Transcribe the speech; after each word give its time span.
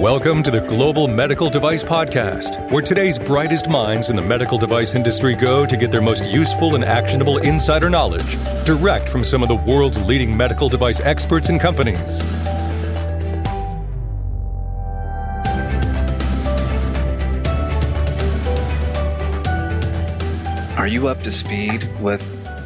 Welcome 0.00 0.42
to 0.44 0.50
the 0.50 0.62
Global 0.62 1.08
Medical 1.08 1.50
Device 1.50 1.84
Podcast, 1.84 2.72
where 2.72 2.80
today's 2.80 3.18
brightest 3.18 3.68
minds 3.68 4.08
in 4.08 4.16
the 4.16 4.22
medical 4.22 4.56
device 4.56 4.94
industry 4.94 5.34
go 5.34 5.66
to 5.66 5.76
get 5.76 5.90
their 5.90 6.00
most 6.00 6.24
useful 6.24 6.74
and 6.74 6.82
actionable 6.82 7.36
insider 7.36 7.90
knowledge 7.90 8.38
direct 8.64 9.10
from 9.10 9.24
some 9.24 9.42
of 9.42 9.50
the 9.50 9.56
world's 9.56 10.02
leading 10.02 10.34
medical 10.34 10.70
device 10.70 11.00
experts 11.00 11.50
and 11.50 11.60
companies. 11.60 12.22
Are 20.78 20.88
you 20.88 21.08
up 21.08 21.20
to 21.24 21.30
speed 21.30 21.86
with 22.00 22.22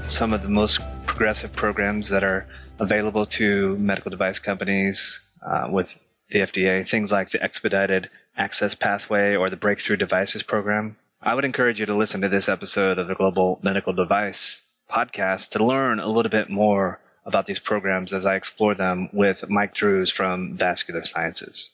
some 0.09 0.33
of 0.33 0.43
the 0.43 0.51
most 0.51 0.79
progressive 1.05 1.53
programs 1.53 2.11
that 2.11 2.23
are 2.23 2.47
available 2.79 3.27
to 3.27 3.77
medical 3.79 4.13
device 4.13 4.39
companies 4.39 5.19
uh, 5.45 5.67
with 5.69 6.01
the 6.31 6.41
FDA, 6.41 6.87
things 6.89 7.13
like 7.13 7.31
the 7.31 7.43
expedited 7.43 8.11
access 8.37 8.75
pathway 8.75 9.37
or 9.37 9.51
the 9.51 9.57
breakthrough 9.57 9.97
devices 9.97 10.43
program. 10.43 10.97
I 11.21 11.35
would 11.35 11.45
encourage 11.45 11.81
you 11.81 11.87
to 11.87 11.95
listen 11.95 12.21
to 12.23 12.29
this 12.29 12.49
episode 12.49 12.99
of 12.99 13.09
the 13.09 13.15
Global 13.15 13.59
Medical 13.63 13.93
Device 13.93 14.63
podcast 14.91 15.51
to 15.51 15.65
learn 15.65 16.01
a 16.01 16.09
little 16.09 16.31
bit 16.31 16.51
more 16.51 17.01
about 17.25 17.47
these 17.47 17.59
programs 17.59 18.13
as 18.13 18.27
I 18.27 18.35
explore 18.35 18.75
them 18.75 19.09
with 19.13 19.49
Mike 19.49 19.75
Drues 19.75 20.11
from 20.11 20.57
Vascular 20.57 21.05
Sciences. 21.05 21.71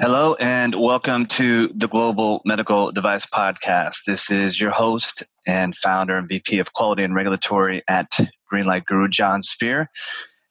Hello, 0.00 0.34
and 0.34 0.74
welcome 0.74 1.26
to 1.26 1.68
the 1.74 1.86
Global 1.86 2.42
Medical 2.44 2.90
Device 2.90 3.26
Podcast. 3.26 4.04
This 4.06 4.28
is 4.28 4.60
your 4.60 4.72
host 4.72 5.22
and 5.46 5.76
founder 5.76 6.18
and 6.18 6.28
VP 6.28 6.58
of 6.58 6.72
Quality 6.72 7.04
and 7.04 7.14
Regulatory 7.14 7.82
at 7.86 8.10
Greenlight 8.52 8.86
Guru, 8.86 9.08
Jon 9.08 9.40
Speer. 9.40 9.88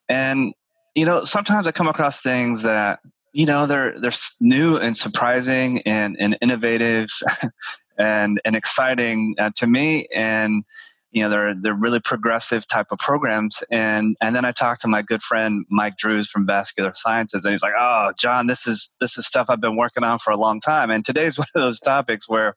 And 0.08 0.54
you 0.94 1.04
know, 1.04 1.24
sometimes 1.24 1.66
I 1.66 1.72
come 1.72 1.88
across 1.88 2.20
things 2.20 2.62
that 2.62 3.00
you 3.32 3.46
know 3.46 3.66
they're 3.66 3.98
they're 3.98 4.12
new 4.40 4.76
and 4.76 4.96
surprising 4.96 5.82
and 5.82 6.16
and 6.20 6.36
innovative 6.40 7.08
and 7.98 8.40
and 8.44 8.56
exciting 8.56 9.34
uh, 9.38 9.50
to 9.56 9.66
me. 9.66 10.06
And 10.14 10.64
you 11.10 11.22
know 11.22 11.30
they're 11.30 11.54
they're 11.54 11.74
really 11.74 12.00
progressive 12.00 12.66
type 12.66 12.86
of 12.90 12.98
programs. 12.98 13.62
And 13.70 14.16
and 14.20 14.36
then 14.36 14.44
I 14.44 14.52
talked 14.52 14.82
to 14.82 14.88
my 14.88 15.02
good 15.02 15.22
friend 15.22 15.64
Mike 15.68 15.96
Drues 15.96 16.28
from 16.28 16.46
Vascular 16.46 16.92
Sciences 16.94 17.44
and 17.44 17.52
he's 17.52 17.62
like 17.62 17.74
oh 17.78 18.12
John 18.18 18.46
this 18.46 18.66
is 18.66 18.88
this 19.00 19.18
is 19.18 19.26
stuff 19.26 19.46
I've 19.48 19.60
been 19.60 19.76
working 19.76 20.04
on 20.04 20.18
for 20.18 20.30
a 20.30 20.36
long 20.36 20.60
time. 20.60 20.90
And 20.90 21.04
today's 21.04 21.38
one 21.38 21.48
of 21.54 21.60
those 21.60 21.80
topics 21.80 22.28
where 22.28 22.54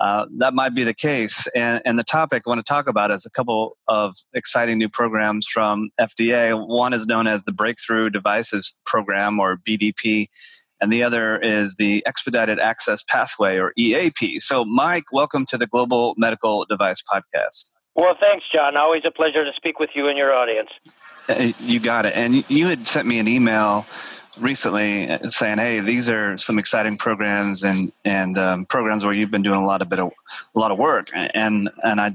uh, 0.00 0.24
that 0.38 0.54
might 0.54 0.74
be 0.74 0.82
the 0.82 0.94
case. 0.94 1.46
And, 1.54 1.82
and 1.84 1.98
the 1.98 2.04
topic 2.04 2.44
I 2.46 2.50
want 2.50 2.64
to 2.64 2.68
talk 2.68 2.88
about 2.88 3.10
is 3.10 3.26
a 3.26 3.30
couple 3.30 3.76
of 3.86 4.16
exciting 4.32 4.78
new 4.78 4.88
programs 4.88 5.46
from 5.46 5.90
FDA. 6.00 6.58
One 6.66 6.94
is 6.94 7.06
known 7.06 7.26
as 7.26 7.44
the 7.44 7.52
Breakthrough 7.52 8.08
Devices 8.08 8.72
Program, 8.86 9.38
or 9.38 9.58
BDP, 9.58 10.28
and 10.80 10.90
the 10.90 11.02
other 11.02 11.38
is 11.38 11.74
the 11.74 12.02
Expedited 12.06 12.58
Access 12.58 13.02
Pathway, 13.02 13.58
or 13.58 13.74
EAP. 13.76 14.38
So, 14.38 14.64
Mike, 14.64 15.04
welcome 15.12 15.44
to 15.46 15.58
the 15.58 15.66
Global 15.66 16.14
Medical 16.16 16.64
Device 16.64 17.02
Podcast. 17.02 17.68
Well, 17.94 18.16
thanks, 18.18 18.46
John. 18.50 18.78
Always 18.78 19.02
a 19.04 19.10
pleasure 19.10 19.44
to 19.44 19.52
speak 19.54 19.78
with 19.78 19.90
you 19.94 20.08
and 20.08 20.16
your 20.16 20.32
audience. 20.32 20.70
You 21.60 21.78
got 21.78 22.06
it. 22.06 22.14
And 22.16 22.48
you 22.48 22.68
had 22.68 22.88
sent 22.88 23.06
me 23.06 23.18
an 23.18 23.28
email 23.28 23.86
recently 24.38 25.18
saying, 25.28 25.58
"Hey, 25.58 25.80
these 25.80 26.08
are 26.08 26.38
some 26.38 26.58
exciting 26.58 26.96
programs 26.96 27.62
and 27.62 27.92
and 28.04 28.38
um, 28.38 28.66
programs 28.66 29.04
where 29.04 29.12
you've 29.12 29.30
been 29.30 29.42
doing 29.42 29.60
a 29.60 29.66
lot 29.66 29.82
of 29.82 29.88
bit 29.88 29.98
of 29.98 30.12
a 30.54 30.58
lot 30.58 30.70
of 30.70 30.78
work." 30.78 31.10
And 31.14 31.70
and 31.82 32.00
I 32.00 32.14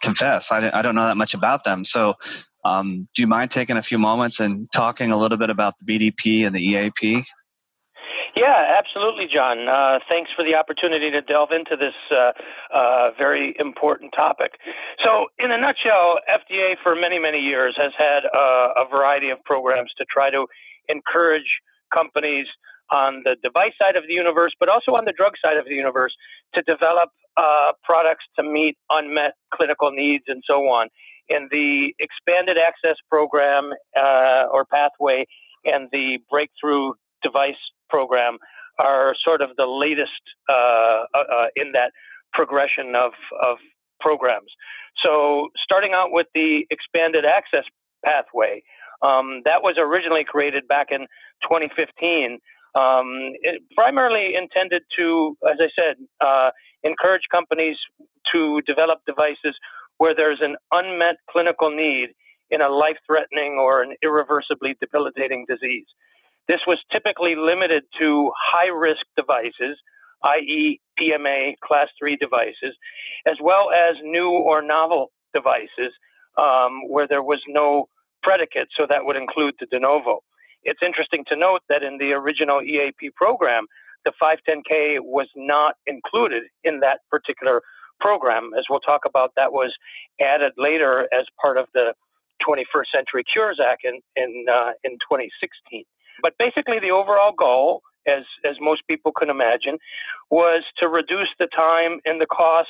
confess, 0.00 0.52
I, 0.52 0.70
I 0.72 0.82
don't 0.82 0.94
know 0.94 1.06
that 1.06 1.16
much 1.16 1.34
about 1.34 1.64
them. 1.64 1.84
So, 1.84 2.14
um, 2.64 3.08
do 3.14 3.22
you 3.22 3.26
mind 3.26 3.50
taking 3.50 3.76
a 3.76 3.82
few 3.82 3.98
moments 3.98 4.38
and 4.38 4.70
talking 4.72 5.10
a 5.10 5.16
little 5.16 5.38
bit 5.38 5.50
about 5.50 5.74
the 5.78 5.86
BDP 5.86 6.46
and 6.46 6.54
the 6.54 6.60
EAP? 6.60 7.24
Yeah, 8.36 8.76
absolutely, 8.78 9.26
John. 9.32 9.68
Uh, 9.68 9.98
thanks 10.08 10.30
for 10.36 10.44
the 10.44 10.54
opportunity 10.54 11.10
to 11.10 11.20
delve 11.20 11.50
into 11.50 11.74
this 11.76 11.94
uh, 12.12 12.30
uh, 12.72 13.10
very 13.18 13.56
important 13.58 14.12
topic. 14.14 14.52
So, 15.04 15.26
in 15.38 15.50
a 15.50 15.58
nutshell, 15.58 16.20
FDA 16.28 16.74
for 16.82 16.94
many, 16.94 17.18
many 17.18 17.38
years 17.38 17.74
has 17.76 17.92
had 17.98 18.24
uh, 18.26 18.84
a 18.84 18.88
variety 18.88 19.30
of 19.30 19.42
programs 19.44 19.90
to 19.98 20.04
try 20.04 20.30
to 20.30 20.46
encourage 20.88 21.60
companies 21.92 22.46
on 22.92 23.22
the 23.24 23.36
device 23.42 23.72
side 23.80 23.96
of 23.96 24.04
the 24.06 24.14
universe, 24.14 24.52
but 24.58 24.68
also 24.68 24.92
on 24.92 25.04
the 25.04 25.12
drug 25.12 25.34
side 25.42 25.56
of 25.56 25.64
the 25.64 25.74
universe 25.74 26.14
to 26.54 26.62
develop 26.62 27.10
uh, 27.36 27.72
products 27.84 28.24
to 28.36 28.42
meet 28.42 28.76
unmet 28.90 29.34
clinical 29.54 29.90
needs 29.90 30.24
and 30.26 30.42
so 30.46 30.68
on. 30.68 30.88
And 31.28 31.48
the 31.50 31.94
expanded 32.00 32.56
access 32.58 32.96
program 33.08 33.70
uh, 33.96 34.50
or 34.50 34.64
pathway 34.64 35.26
and 35.64 35.88
the 35.92 36.18
breakthrough 36.28 36.92
device 37.22 37.60
program 37.88 38.38
are 38.80 39.14
sort 39.22 39.42
of 39.42 39.50
the 39.56 39.66
latest 39.66 40.22
uh, 40.48 41.04
uh, 41.14 41.18
uh 41.18 41.46
in 41.54 41.72
that 41.72 41.92
progression 42.32 42.94
of, 42.96 43.12
of 43.42 43.58
programs. 44.00 44.50
So, 45.04 45.48
starting 45.62 45.92
out 45.94 46.08
with 46.10 46.26
the 46.34 46.66
expanded 46.70 47.24
access 47.24 47.64
pathway, 48.04 48.62
um, 49.02 49.42
that 49.44 49.62
was 49.62 49.76
originally 49.78 50.24
created 50.24 50.68
back 50.68 50.88
in 50.90 51.06
2015, 51.42 52.38
um, 52.74 53.32
primarily 53.74 54.34
intended 54.36 54.82
to, 54.96 55.36
as 55.48 55.56
I 55.60 55.68
said, 55.74 55.96
uh, 56.20 56.50
encourage 56.84 57.22
companies 57.30 57.76
to 58.32 58.60
develop 58.66 59.00
devices 59.06 59.56
where 59.98 60.14
there's 60.14 60.40
an 60.40 60.56
unmet 60.72 61.16
clinical 61.30 61.70
need 61.70 62.10
in 62.50 62.60
a 62.60 62.68
life 62.68 62.96
threatening 63.06 63.58
or 63.60 63.82
an 63.82 63.94
irreversibly 64.02 64.76
debilitating 64.80 65.46
disease. 65.48 65.86
This 66.48 66.60
was 66.66 66.78
typically 66.92 67.34
limited 67.36 67.84
to 68.00 68.32
high 68.36 68.70
risk 68.74 69.06
devices, 69.16 69.78
i.e., 70.24 70.80
PMA 70.98 71.54
class 71.62 71.88
3 71.98 72.16
devices, 72.16 72.74
as 73.26 73.36
well 73.42 73.70
as 73.70 73.96
new 74.02 74.30
or 74.30 74.62
novel 74.62 75.12
devices 75.34 75.92
um, 76.38 76.88
where 76.88 77.06
there 77.06 77.22
was 77.22 77.40
no 77.46 77.88
predicate, 78.22 78.68
so 78.76 78.86
that 78.88 79.04
would 79.04 79.16
include 79.16 79.54
the 79.60 79.66
de 79.66 79.80
novo. 79.80 80.22
It's 80.62 80.80
interesting 80.84 81.24
to 81.28 81.36
note 81.36 81.60
that 81.68 81.82
in 81.82 81.98
the 81.98 82.12
original 82.12 82.60
EAP 82.62 83.10
program, 83.16 83.66
the 84.04 84.12
510K 84.22 85.00
was 85.00 85.28
not 85.36 85.74
included 85.86 86.44
in 86.64 86.80
that 86.80 87.00
particular 87.10 87.62
program. 88.00 88.50
As 88.58 88.64
we'll 88.68 88.80
talk 88.80 89.02
about, 89.06 89.32
that 89.36 89.52
was 89.52 89.74
added 90.20 90.52
later 90.56 91.08
as 91.12 91.26
part 91.40 91.56
of 91.56 91.66
the 91.74 91.94
21st 92.46 92.86
Century 92.94 93.24
Cures 93.30 93.60
Act 93.60 93.84
in 93.84 94.00
in, 94.16 94.46
uh, 94.50 94.72
in 94.84 94.92
2016. 94.92 95.84
But 96.22 96.34
basically, 96.38 96.78
the 96.80 96.90
overall 96.90 97.32
goal, 97.32 97.82
as 98.06 98.24
as 98.44 98.56
most 98.60 98.82
people 98.88 99.12
can 99.12 99.30
imagine, 99.30 99.78
was 100.30 100.64
to 100.78 100.88
reduce 100.88 101.28
the 101.38 101.48
time 101.54 102.00
and 102.04 102.20
the 102.20 102.26
cost 102.26 102.68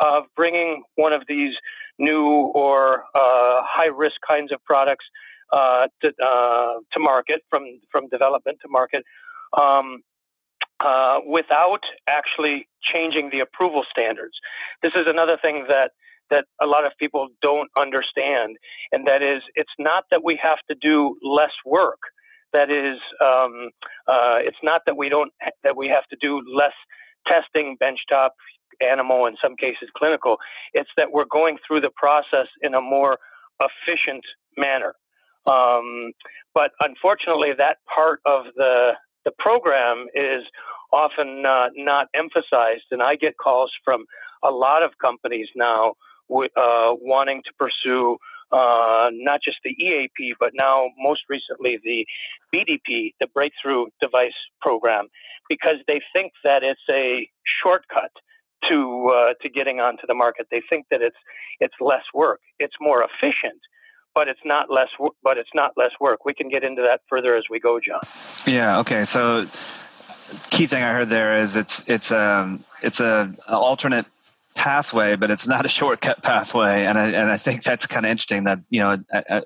of 0.00 0.24
bringing 0.36 0.82
one 0.96 1.12
of 1.12 1.22
these 1.28 1.52
new 2.02 2.52
or 2.54 3.04
uh, 3.14 3.62
high 3.76 3.92
risk 4.04 4.16
kinds 4.28 4.52
of 4.52 4.62
products 4.64 5.06
uh, 5.52 5.86
to, 6.02 6.08
uh, 6.24 6.74
to 6.92 7.00
market 7.00 7.42
from 7.50 7.64
from 7.90 8.08
development 8.08 8.58
to 8.62 8.68
market 8.68 9.04
um, 9.60 10.02
uh, 10.80 11.18
without 11.26 11.80
actually 12.08 12.68
changing 12.82 13.30
the 13.30 13.40
approval 13.40 13.84
standards. 13.90 14.34
This 14.82 14.92
is 14.96 15.06
another 15.06 15.38
thing 15.40 15.66
that 15.68 15.92
that 16.30 16.46
a 16.62 16.66
lot 16.66 16.86
of 16.86 16.92
people 16.98 17.28
don't 17.42 17.70
understand, 17.76 18.56
and 18.92 19.06
that 19.06 19.22
is 19.22 19.42
it's 19.54 19.76
not 19.78 20.04
that 20.10 20.22
we 20.24 20.38
have 20.42 20.58
to 20.70 20.76
do 20.80 21.16
less 21.22 21.52
work. 21.66 22.00
That 22.52 22.70
is, 22.70 22.98
um, 23.20 23.70
uh, 24.08 24.38
it's 24.48 24.62
not 24.62 24.82
that 24.86 24.96
we 24.96 25.08
don't 25.08 25.32
that 25.64 25.76
we 25.76 25.88
have 25.88 26.06
to 26.10 26.16
do 26.20 26.42
less 26.62 26.76
testing, 27.26 27.76
benchtop, 27.80 28.30
animal, 28.80 29.26
in 29.26 29.36
some 29.42 29.56
cases 29.56 29.88
clinical. 29.96 30.36
It's 30.72 30.90
that 30.96 31.12
we're 31.12 31.30
going 31.30 31.58
through 31.66 31.80
the 31.80 31.90
process 31.94 32.46
in 32.62 32.74
a 32.74 32.80
more 32.80 33.18
efficient 33.60 34.24
manner. 34.56 34.94
Um, 35.46 36.12
but 36.54 36.70
unfortunately, 36.80 37.50
that 37.58 37.78
part 37.92 38.20
of 38.26 38.44
the 38.56 38.92
the 39.24 39.32
program 39.38 40.06
is 40.14 40.42
often 40.92 41.44
uh, 41.46 41.68
not 41.74 42.08
emphasized, 42.14 42.86
and 42.90 43.02
I 43.02 43.16
get 43.16 43.36
calls 43.38 43.72
from 43.84 44.04
a 44.42 44.50
lot 44.50 44.82
of 44.82 44.90
companies 45.00 45.48
now 45.54 45.94
uh, 46.30 46.94
wanting 47.00 47.42
to 47.44 47.52
pursue 47.58 48.16
uh, 48.52 49.08
not 49.12 49.40
just 49.42 49.58
the 49.64 49.70
EAP, 49.70 50.34
but 50.38 50.50
now 50.54 50.88
most 50.98 51.22
recently 51.28 51.78
the 51.82 52.04
BDP, 52.54 53.14
the 53.20 53.26
Breakthrough 53.32 53.86
Device 54.00 54.36
Program, 54.60 55.08
because 55.48 55.76
they 55.86 56.00
think 56.12 56.32
that 56.44 56.62
it's 56.62 56.80
a 56.90 57.28
shortcut 57.62 58.10
to 58.68 59.12
uh, 59.14 59.34
to 59.42 59.48
getting 59.48 59.80
onto 59.80 60.06
the 60.06 60.14
market. 60.14 60.46
They 60.50 60.62
think 60.68 60.86
that 60.90 61.02
it's 61.02 61.16
it's 61.60 61.74
less 61.80 62.04
work. 62.14 62.40
It's 62.58 62.74
more 62.80 63.02
efficient, 63.02 63.60
but 64.14 64.28
it's 64.28 64.40
not 64.44 64.70
less. 64.70 64.88
But 65.22 65.38
it's 65.38 65.50
not 65.54 65.72
less 65.76 65.92
work. 66.00 66.24
We 66.24 66.34
can 66.34 66.48
get 66.48 66.64
into 66.64 66.82
that 66.82 67.00
further 67.08 67.36
as 67.36 67.44
we 67.50 67.60
go, 67.60 67.80
John. 67.80 68.00
Yeah. 68.46 68.78
Okay. 68.80 69.04
So, 69.04 69.46
key 70.50 70.66
thing 70.66 70.82
I 70.82 70.92
heard 70.92 71.08
there 71.08 71.40
is 71.42 71.56
it's 71.56 71.82
it's 71.88 72.10
a 72.10 72.20
um, 72.20 72.64
it's 72.82 73.00
a, 73.00 73.34
a 73.48 73.56
alternate 73.56 74.06
pathway, 74.54 75.16
but 75.16 75.30
it's 75.30 75.46
not 75.46 75.64
a 75.64 75.68
shortcut 75.68 76.22
pathway. 76.22 76.84
And 76.84 76.98
I 76.98 77.06
and 77.08 77.30
I 77.30 77.38
think 77.38 77.62
that's 77.62 77.86
kind 77.86 78.06
of 78.06 78.10
interesting 78.10 78.44
that 78.44 78.60
you 78.70 78.80
know. 78.80 79.02
A, 79.12 79.42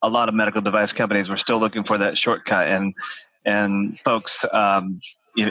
a 0.00 0.08
lot 0.08 0.28
of 0.28 0.34
medical 0.36 0.60
device 0.60 0.92
companies 0.92 1.28
were 1.28 1.36
still 1.36 1.58
looking 1.58 1.82
for 1.82 1.98
that 1.98 2.16
shortcut 2.16 2.68
and 2.68 2.94
And 3.44 3.98
folks, 4.00 4.44
um, 4.52 5.00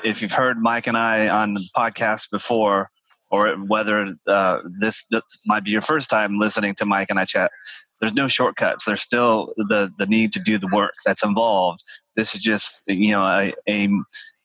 if 0.03 0.21
you've 0.21 0.31
heard 0.31 0.57
Mike 0.57 0.87
and 0.87 0.97
I 0.97 1.27
on 1.27 1.53
the 1.53 1.63
podcast 1.75 2.29
before, 2.31 2.89
or 3.29 3.55
whether 3.55 4.13
uh, 4.27 4.59
this, 4.79 5.05
this 5.11 5.23
might 5.45 5.63
be 5.63 5.71
your 5.71 5.81
first 5.81 6.09
time 6.09 6.39
listening 6.39 6.75
to 6.75 6.85
Mike 6.85 7.07
and 7.09 7.19
I 7.19 7.25
chat, 7.25 7.51
there's 7.99 8.13
no 8.13 8.27
shortcuts. 8.27 8.85
There's 8.85 9.01
still 9.01 9.53
the 9.57 9.91
the 9.97 10.05
need 10.05 10.31
to 10.33 10.39
do 10.39 10.57
the 10.57 10.69
work 10.71 10.93
that's 11.05 11.23
involved. 11.23 11.83
This 12.15 12.35
is 12.35 12.41
just 12.41 12.83
you 12.87 13.11
know 13.11 13.23
a, 13.23 13.53
a, 13.67 13.89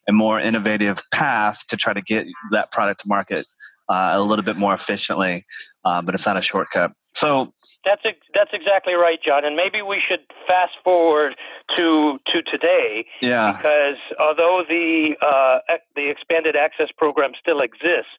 a 0.08 0.12
more 0.12 0.40
innovative 0.40 1.02
path 1.12 1.62
to 1.68 1.76
try 1.76 1.92
to 1.92 2.00
get 2.00 2.26
that 2.50 2.72
product 2.72 3.02
to 3.02 3.08
market 3.08 3.46
uh, 3.88 4.12
a 4.14 4.20
little 4.20 4.44
bit 4.44 4.56
more 4.56 4.74
efficiently, 4.74 5.44
uh, 5.84 6.02
but 6.02 6.14
it's 6.14 6.26
not 6.26 6.36
a 6.36 6.42
shortcut. 6.42 6.92
So 6.98 7.52
that's 7.84 8.02
that's 8.34 8.50
exactly 8.52 8.94
right, 8.94 9.18
John. 9.24 9.44
And 9.44 9.56
maybe 9.56 9.82
we 9.82 10.00
should 10.06 10.20
fast 10.46 10.72
forward 10.84 11.34
to 11.76 12.18
to 12.26 12.42
today, 12.42 13.06
yeah. 13.20 13.52
Because 13.52 13.96
although 14.20 14.62
the 14.68 15.14
uh, 15.20 15.58
the 15.96 16.10
expanded 16.10 16.56
access 16.56 16.88
program 16.96 17.32
still 17.40 17.60
exists, 17.60 18.12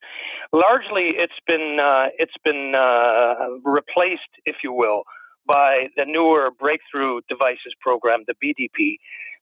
largely 0.52 1.14
it's 1.16 1.40
been 1.48 1.80
uh, 1.82 2.08
it's 2.18 2.38
been 2.44 2.74
uh, 2.76 3.36
replaced, 3.64 4.30
if 4.46 4.58
you 4.64 4.74
will, 4.74 5.04
by 5.48 5.88
the 5.96 6.06
newer 6.06 6.52
Breakthrough 6.52 7.22
Devices 7.30 7.74
Program, 7.82 8.24
the 8.28 8.36
BDP. 8.36 8.98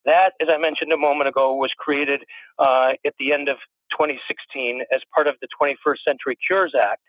That, 0.06 0.34
as 0.42 0.48
I 0.50 0.58
mentioned 0.58 0.92
a 0.92 0.98
moment 0.98 1.30
ago, 1.30 1.54
was 1.54 1.72
created 1.78 2.22
uh, 2.58 2.94
at 3.06 3.14
the 3.20 3.34
end 3.34 3.50
of 3.50 3.58
2016 3.92 4.84
as 4.94 5.02
part 5.14 5.28
of 5.28 5.36
the 5.42 5.48
21st 5.60 5.98
Century 6.06 6.38
Cures 6.48 6.74
Act. 6.80 7.02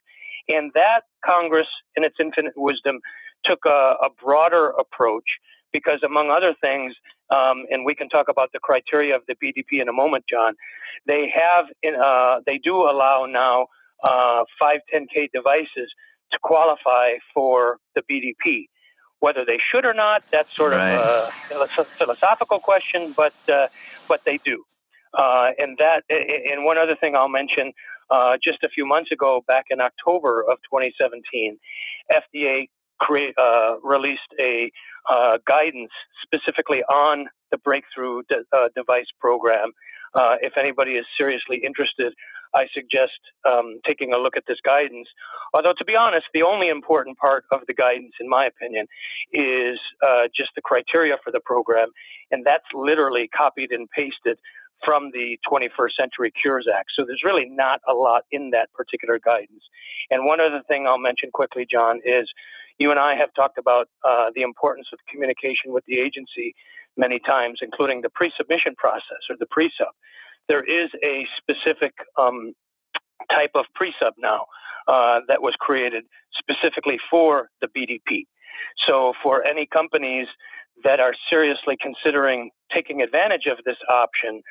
And 0.49 0.73
that 0.75 1.03
Congress, 1.25 1.69
in 1.97 2.05
its 2.05 2.17
infinite 2.21 2.55
wisdom, 2.57 3.01
took 3.45 3.61
a, 3.67 3.95
a 4.03 4.09
broader 4.23 4.71
approach 4.71 5.25
because, 5.73 6.01
among 6.05 6.31
other 6.31 6.55
things, 6.61 6.95
um, 7.31 7.65
and 7.71 7.85
we 7.85 7.95
can 7.95 8.09
talk 8.09 8.27
about 8.29 8.51
the 8.53 8.59
criteria 8.59 9.17
of 9.17 9.23
the 9.27 9.35
BDP 9.35 9.81
in 9.81 9.89
a 9.89 9.93
moment, 9.93 10.25
John. 10.29 10.55
They 11.07 11.33
have, 11.35 11.67
in, 11.83 11.95
uh, 11.95 12.41
they 12.45 12.59
do 12.59 12.77
allow 12.77 13.27
now 13.27 13.67
uh, 14.03 14.45
510k 14.61 15.31
devices 15.33 15.91
to 16.33 16.39
qualify 16.43 17.13
for 17.33 17.79
the 17.95 18.03
BDP. 18.03 18.67
Whether 19.21 19.45
they 19.45 19.59
should 19.71 19.85
or 19.85 19.95
not, 19.95 20.25
that's 20.33 20.55
sort 20.57 20.73
right. 20.73 20.95
of 20.95 21.31
a 21.53 21.85
philosophical 21.97 22.59
question, 22.59 23.15
but 23.17 23.35
uh, 23.49 23.69
but 24.09 24.25
they 24.25 24.39
do. 24.39 24.65
Uh, 25.15 25.51
and 25.59 25.79
that, 25.79 26.03
and 26.09 26.65
one 26.65 26.79
other 26.79 26.97
thing 27.01 27.15
I'll 27.15 27.29
mention, 27.29 27.73
uh, 28.11 28.37
just 28.43 28.63
a 28.63 28.69
few 28.69 28.87
months 28.87 29.11
ago, 29.13 29.43
back 29.47 29.67
in 29.71 29.81
October 29.81 30.43
of 30.43 30.59
2017, 30.71 31.59
FDA 32.13 32.69
uh, 33.39 33.81
released 33.83 34.21
a 34.39 34.71
uh, 35.11 35.39
guidance 35.47 35.91
specifically 36.23 36.83
on 36.85 37.27
the 37.51 37.59
breakthrough 37.59 38.23
de- 38.29 38.45
uh, 38.57 38.69
device 38.77 39.11
program. 39.21 39.73
Uh, 40.15 40.37
if 40.41 40.53
anybody 40.59 40.93
is 40.93 41.07
seriously 41.17 41.63
interested, 41.65 42.13
I 42.55 42.67
suggest 42.75 43.17
um, 43.49 43.81
taking 43.87 44.13
a 44.13 44.19
look 44.19 44.37
at 44.37 44.45
this 44.47 44.59
guidance. 44.65 45.09
Although, 45.55 45.73
to 45.79 45.85
be 45.85 45.97
honest, 45.97 46.27
the 46.35 46.43
only 46.43 46.69
important 46.69 47.17
part 47.19 47.45
of 47.51 47.61
the 47.67 47.75
guidance, 47.75 48.13
in 48.21 48.29
my 48.29 48.47
opinion, 48.47 48.87
is 49.33 49.81
uh, 50.07 50.29
just 50.37 50.51
the 50.55 50.61
criteria 50.61 51.17
for 51.25 51.31
the 51.31 51.41
program, 51.41 51.89
and 52.31 52.45
that's 52.45 52.69
literally 52.75 53.29
copied 53.35 53.71
and 53.73 53.89
pasted 53.91 54.39
from 54.85 55.11
the 55.13 55.39
21st 55.51 55.97
Century 55.99 56.33
Cures 56.41 56.67
Act. 56.73 56.91
So 56.97 57.05
there's 57.07 57.23
really 57.25 57.49
not 57.49 57.81
a 57.89 57.95
lot 57.95 58.25
in 58.31 58.51
that 58.51 58.73
particular 58.73 59.19
guidance. 59.25 59.63
And 60.11 60.27
one 60.27 60.41
other 60.41 60.63
thing 60.69 60.87
I'll 60.87 60.99
mention 60.99 61.31
quickly, 61.33 61.67
John, 61.71 62.01
is 62.05 62.29
you 62.79 62.91
and 62.91 62.99
I 62.99 63.15
have 63.15 63.31
talked 63.35 63.59
about 63.59 63.89
uh, 64.05 64.31
the 64.35 64.43
importance 64.43 64.89
of 64.93 64.99
communication 65.11 65.73
with 65.73 65.85
the 65.87 65.99
agency 65.99 66.55
many 66.97 67.21
times, 67.21 67.61
including 67.63 68.03
the 68.03 68.11
pre 68.11 68.33
submission 68.37 68.75
process 68.77 69.23
or 69.31 69.37
the 69.39 69.47
pre 69.47 69.71
sub 69.79 69.95
there 70.49 70.63
is 70.63 70.91
a 71.03 71.27
specific 71.39 71.93
um, 72.19 72.53
type 73.31 73.53
of 73.55 73.65
pre-sub 73.75 74.15
now 74.19 74.47
uh, 74.89 75.21
that 75.29 75.43
was 75.43 75.55
created 75.59 76.05
specifically 76.37 76.99
for 77.11 77.49
the 77.61 77.69
BDP. 77.69 78.27
So 78.87 79.13
for 79.23 79.47
any 79.47 79.67
companies 79.67 80.27
that 80.85 81.01
are 81.01 81.15
seriously 81.31 81.77
considering 81.81 82.51
taking 82.75 83.03
advantage 83.03 83.47
of 83.51 83.59
this 83.65 83.77
option, 83.89 84.43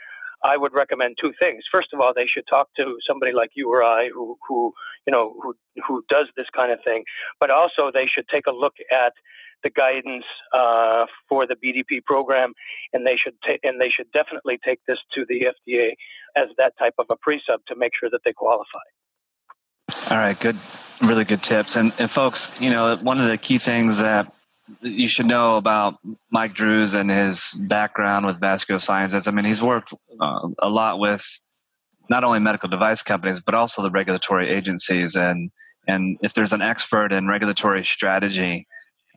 I 0.43 0.57
would 0.57 0.73
recommend 0.73 1.17
two 1.19 1.33
things. 1.41 1.63
First 1.71 1.89
of 1.93 1.99
all, 1.99 2.13
they 2.15 2.25
should 2.25 2.45
talk 2.49 2.69
to 2.77 2.97
somebody 3.07 3.31
like 3.31 3.51
you 3.53 3.71
or 3.71 3.83
I 3.83 4.09
who, 4.13 4.37
who 4.47 4.73
you 5.05 5.11
know, 5.11 5.35
who, 5.41 5.55
who 5.87 6.03
does 6.09 6.27
this 6.35 6.47
kind 6.55 6.71
of 6.71 6.79
thing. 6.83 7.03
But 7.39 7.49
also, 7.49 7.91
they 7.93 8.05
should 8.05 8.27
take 8.27 8.47
a 8.47 8.51
look 8.51 8.73
at 8.91 9.13
the 9.63 9.69
guidance 9.69 10.25
uh, 10.53 11.05
for 11.29 11.45
the 11.45 11.55
BDP 11.55 12.03
program, 12.03 12.53
and 12.93 13.05
they 13.05 13.15
should 13.15 13.35
ta- 13.45 13.59
and 13.63 13.79
they 13.79 13.89
should 13.89 14.11
definitely 14.11 14.59
take 14.65 14.79
this 14.87 14.97
to 15.13 15.25
the 15.27 15.45
FDA 15.45 15.91
as 16.35 16.49
that 16.57 16.73
type 16.79 16.95
of 16.97 17.05
a 17.09 17.15
pre-sub 17.15 17.61
to 17.67 17.75
make 17.75 17.91
sure 17.99 18.09
that 18.09 18.21
they 18.25 18.33
qualify. 18.33 18.79
All 20.09 20.17
right, 20.17 20.39
good, 20.39 20.57
really 21.01 21.25
good 21.25 21.43
tips. 21.43 21.75
And, 21.75 21.93
and 21.99 22.09
folks, 22.09 22.51
you 22.59 22.69
know, 22.69 22.95
one 22.97 23.19
of 23.19 23.29
the 23.29 23.37
key 23.37 23.57
things 23.57 23.97
that 23.97 24.33
you 24.81 25.07
should 25.07 25.25
know 25.25 25.57
about 25.57 25.95
Mike 26.29 26.53
Drues 26.53 26.93
and 26.93 27.09
his 27.09 27.51
background 27.53 28.25
with 28.25 28.39
vascular 28.39 28.79
sciences. 28.79 29.27
I 29.27 29.31
mean, 29.31 29.45
he's 29.45 29.61
worked 29.61 29.93
uh, 30.19 30.47
a 30.59 30.69
lot 30.69 30.99
with 30.99 31.25
not 32.09 32.23
only 32.23 32.39
medical 32.39 32.69
device 32.69 33.01
companies 33.01 33.39
but 33.39 33.55
also 33.55 33.81
the 33.81 33.89
regulatory 33.89 34.49
agencies. 34.49 35.15
And 35.15 35.51
and 35.87 36.17
if 36.21 36.33
there's 36.33 36.53
an 36.53 36.61
expert 36.61 37.11
in 37.11 37.27
regulatory 37.27 37.83
strategy, 37.85 38.67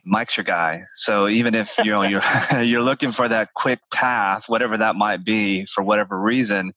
Mike's 0.03 0.37
your 0.37 0.43
guy. 0.43 0.83
So 0.95 1.27
even 1.27 1.55
if 1.55 1.77
you 1.77 1.91
know 1.91 2.03
you're 2.03 2.23
you're 2.63 2.83
looking 2.83 3.11
for 3.11 3.27
that 3.27 3.53
quick 3.55 3.79
path, 3.93 4.45
whatever 4.47 4.77
that 4.77 4.95
might 4.95 5.25
be, 5.25 5.65
for 5.65 5.83
whatever 5.83 6.19
reason, 6.19 6.73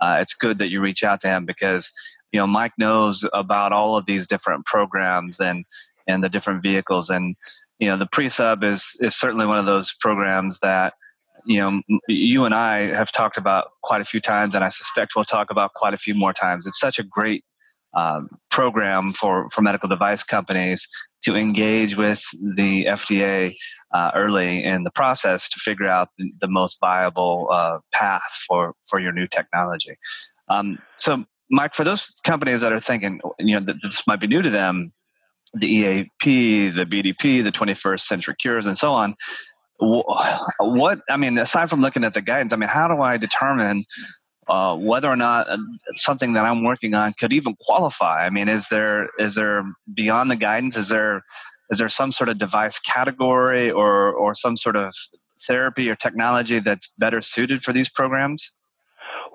uh, 0.00 0.18
it's 0.20 0.34
good 0.34 0.58
that 0.58 0.70
you 0.70 0.80
reach 0.80 1.02
out 1.02 1.20
to 1.20 1.28
him 1.28 1.46
because 1.46 1.90
you 2.32 2.40
know 2.40 2.46
Mike 2.46 2.72
knows 2.78 3.24
about 3.32 3.72
all 3.72 3.96
of 3.96 4.06
these 4.06 4.26
different 4.26 4.66
programs 4.66 5.40
and 5.40 5.64
and 6.06 6.22
the 6.22 6.28
different 6.28 6.62
vehicles 6.62 7.10
and 7.10 7.36
you 7.78 7.88
know 7.88 7.96
the 7.96 8.06
pre-sub 8.06 8.62
is 8.62 8.96
is 9.00 9.16
certainly 9.16 9.46
one 9.46 9.58
of 9.58 9.66
those 9.66 9.94
programs 10.00 10.58
that 10.60 10.94
you 11.46 11.58
know 11.58 11.80
you 12.08 12.44
and 12.44 12.54
I 12.54 12.94
have 12.94 13.12
talked 13.12 13.36
about 13.36 13.68
quite 13.82 14.00
a 14.00 14.04
few 14.04 14.20
times 14.20 14.54
and 14.54 14.64
I 14.64 14.68
suspect 14.68 15.12
we'll 15.14 15.24
talk 15.24 15.50
about 15.50 15.74
quite 15.74 15.94
a 15.94 15.98
few 15.98 16.14
more 16.14 16.32
times. 16.32 16.66
It's 16.66 16.80
such 16.80 16.98
a 16.98 17.02
great 17.02 17.44
um, 17.94 18.28
program 18.50 19.12
for, 19.12 19.48
for 19.50 19.62
medical 19.62 19.88
device 19.88 20.22
companies 20.22 20.86
to 21.22 21.36
engage 21.36 21.96
with 21.96 22.22
the 22.56 22.86
FDA 22.86 23.54
uh, 23.94 24.10
early 24.14 24.64
in 24.64 24.82
the 24.82 24.90
process 24.90 25.48
to 25.48 25.60
figure 25.60 25.86
out 25.86 26.08
the, 26.18 26.32
the 26.40 26.48
most 26.48 26.78
viable 26.80 27.48
uh, 27.52 27.78
path 27.92 28.36
for, 28.46 28.74
for 28.88 29.00
your 29.00 29.12
new 29.12 29.26
technology. 29.26 29.96
Um, 30.48 30.78
so, 30.96 31.24
Mike, 31.50 31.74
for 31.74 31.84
those 31.84 32.02
companies 32.24 32.60
that 32.60 32.72
are 32.72 32.80
thinking, 32.80 33.20
you 33.38 33.58
know, 33.58 33.74
this 33.82 34.06
might 34.06 34.20
be 34.20 34.26
new 34.26 34.42
to 34.42 34.50
them, 34.50 34.92
the 35.54 35.66
EAP, 35.66 36.70
the 36.70 36.84
BDP, 36.84 37.42
the 37.42 37.52
21st 37.52 38.00
Century 38.00 38.34
Cures, 38.40 38.66
and 38.66 38.76
so 38.76 38.92
on. 38.92 39.14
What 39.78 41.00
I 41.10 41.16
mean, 41.16 41.36
aside 41.38 41.68
from 41.68 41.80
looking 41.80 42.04
at 42.04 42.14
the 42.14 42.22
guidance, 42.22 42.52
I 42.52 42.56
mean, 42.56 42.68
how 42.68 42.88
do 42.88 43.02
I 43.02 43.16
determine 43.16 43.84
uh, 44.48 44.76
whether 44.76 45.08
or 45.08 45.16
not 45.16 45.48
uh, 45.48 45.56
something 45.96 46.34
that 46.34 46.44
I'm 46.44 46.64
working 46.64 46.94
on 46.94 47.14
could 47.14 47.32
even 47.32 47.56
qualify. 47.60 48.26
I 48.26 48.30
mean, 48.30 48.48
is 48.48 48.68
there 48.68 49.08
is 49.18 49.34
there 49.34 49.64
beyond 49.94 50.30
the 50.30 50.36
guidance? 50.36 50.76
Is 50.76 50.88
there 50.88 51.24
is 51.70 51.78
there 51.78 51.88
some 51.88 52.12
sort 52.12 52.28
of 52.28 52.38
device 52.38 52.78
category 52.78 53.70
or 53.70 54.12
or 54.12 54.34
some 54.34 54.56
sort 54.56 54.76
of 54.76 54.94
therapy 55.46 55.88
or 55.88 55.96
technology 55.96 56.60
that's 56.60 56.90
better 56.98 57.22
suited 57.22 57.62
for 57.62 57.72
these 57.72 57.88
programs? 57.88 58.50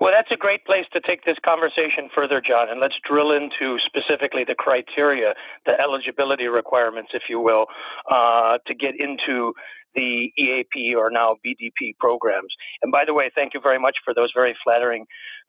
Well, 0.00 0.12
that's 0.16 0.32
a 0.32 0.36
great 0.36 0.64
place 0.64 0.86
to 0.94 1.00
take 1.00 1.24
this 1.26 1.36
conversation 1.44 2.08
further, 2.14 2.40
John, 2.40 2.70
and 2.70 2.80
let's 2.80 2.94
drill 3.06 3.32
into 3.32 3.76
specifically 3.84 4.44
the 4.44 4.54
criteria, 4.54 5.34
the 5.66 5.78
eligibility 5.78 6.46
requirements, 6.46 7.10
if 7.12 7.24
you 7.28 7.38
will, 7.38 7.66
uh, 8.10 8.56
to 8.66 8.74
get 8.74 8.94
into 8.98 9.52
the 9.94 10.32
EAP 10.38 10.94
or 10.94 11.10
now 11.10 11.36
BDP 11.44 11.96
programs. 11.98 12.54
And 12.80 12.90
by 12.90 13.04
the 13.04 13.12
way, 13.12 13.30
thank 13.34 13.52
you 13.52 13.60
very 13.60 13.78
much 13.78 13.96
for 14.02 14.14
those 14.14 14.30
very 14.34 14.56
flattering 14.64 15.04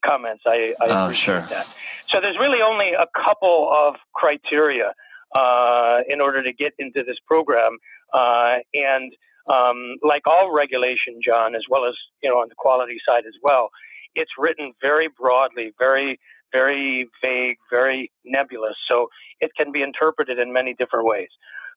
comments. 0.06 0.44
I, 0.46 0.74
I 0.82 0.88
oh, 0.88 1.04
appreciate 1.06 1.26
sure. 1.26 1.42
that. 1.50 1.68
So 2.10 2.20
there's 2.20 2.38
really 2.38 2.62
only 2.62 2.92
a 2.92 3.08
couple 3.24 3.72
of 3.72 3.96
criteria 4.14 4.94
uh, 5.34 6.00
in 6.10 6.20
order 6.20 6.44
to 6.44 6.52
get 6.52 6.74
into 6.78 7.04
this 7.06 7.18
program, 7.26 7.78
uh, 8.14 8.58
and 8.74 9.14
um, 9.48 9.96
like 10.04 10.28
all 10.28 10.54
regulation, 10.54 11.20
John, 11.26 11.56
as 11.56 11.64
well 11.70 11.86
as 11.86 11.96
you 12.22 12.30
know 12.30 12.38
on 12.38 12.50
the 12.50 12.56
quality 12.58 12.98
side 13.08 13.24
as 13.26 13.36
well, 13.42 13.70
it's 14.16 14.32
written 14.38 14.74
very 14.82 15.08
broadly, 15.08 15.74
very 15.80 16.20
very 16.52 17.08
vague, 17.22 17.58
very 17.70 18.12
nebulous. 18.26 18.76
So 18.88 19.08
it 19.40 19.52
can 19.56 19.72
be 19.72 19.82
interpreted 19.82 20.38
in 20.38 20.52
many 20.52 20.74
different 20.74 21.06
ways. 21.06 21.30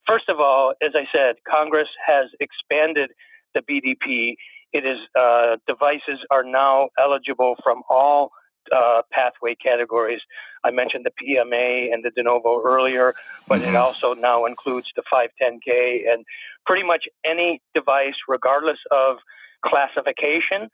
First 0.07 0.29
of 0.29 0.41
all, 0.41 0.75
as 0.83 0.93
I 0.95 1.07
said, 1.13 1.37
Congress 1.49 1.89
has 2.07 2.27
expanded 2.41 3.11
the 3.55 3.63
BDP. 3.63 4.35
It 4.73 4.85
is 4.85 4.99
uh, 5.19 5.57
devices 5.67 6.19
are 6.31 6.43
now 6.43 6.89
eligible 6.99 7.57
from 7.63 7.83
all 7.89 8.31
uh, 8.75 9.03
pathway 9.13 9.55
categories. 9.55 10.21
I 10.65 10.71
mentioned 10.71 11.07
the 11.07 11.11
PMA 11.11 11.93
and 11.93 12.05
the 12.05 12.11
de 12.11 12.23
novo 12.23 12.63
earlier, 12.63 13.15
but 13.47 13.61
mm-hmm. 13.61 13.71
it 13.71 13.77
also 13.77 14.15
now 14.15 14.47
includes 14.47 14.91
the 14.97 15.03
510K 15.13 16.11
and 16.11 16.25
pretty 16.67 16.85
much 16.87 17.05
any 17.25 17.61
device, 17.75 18.15
regardless 18.29 18.79
of 18.91 19.19
classification, 19.65 20.71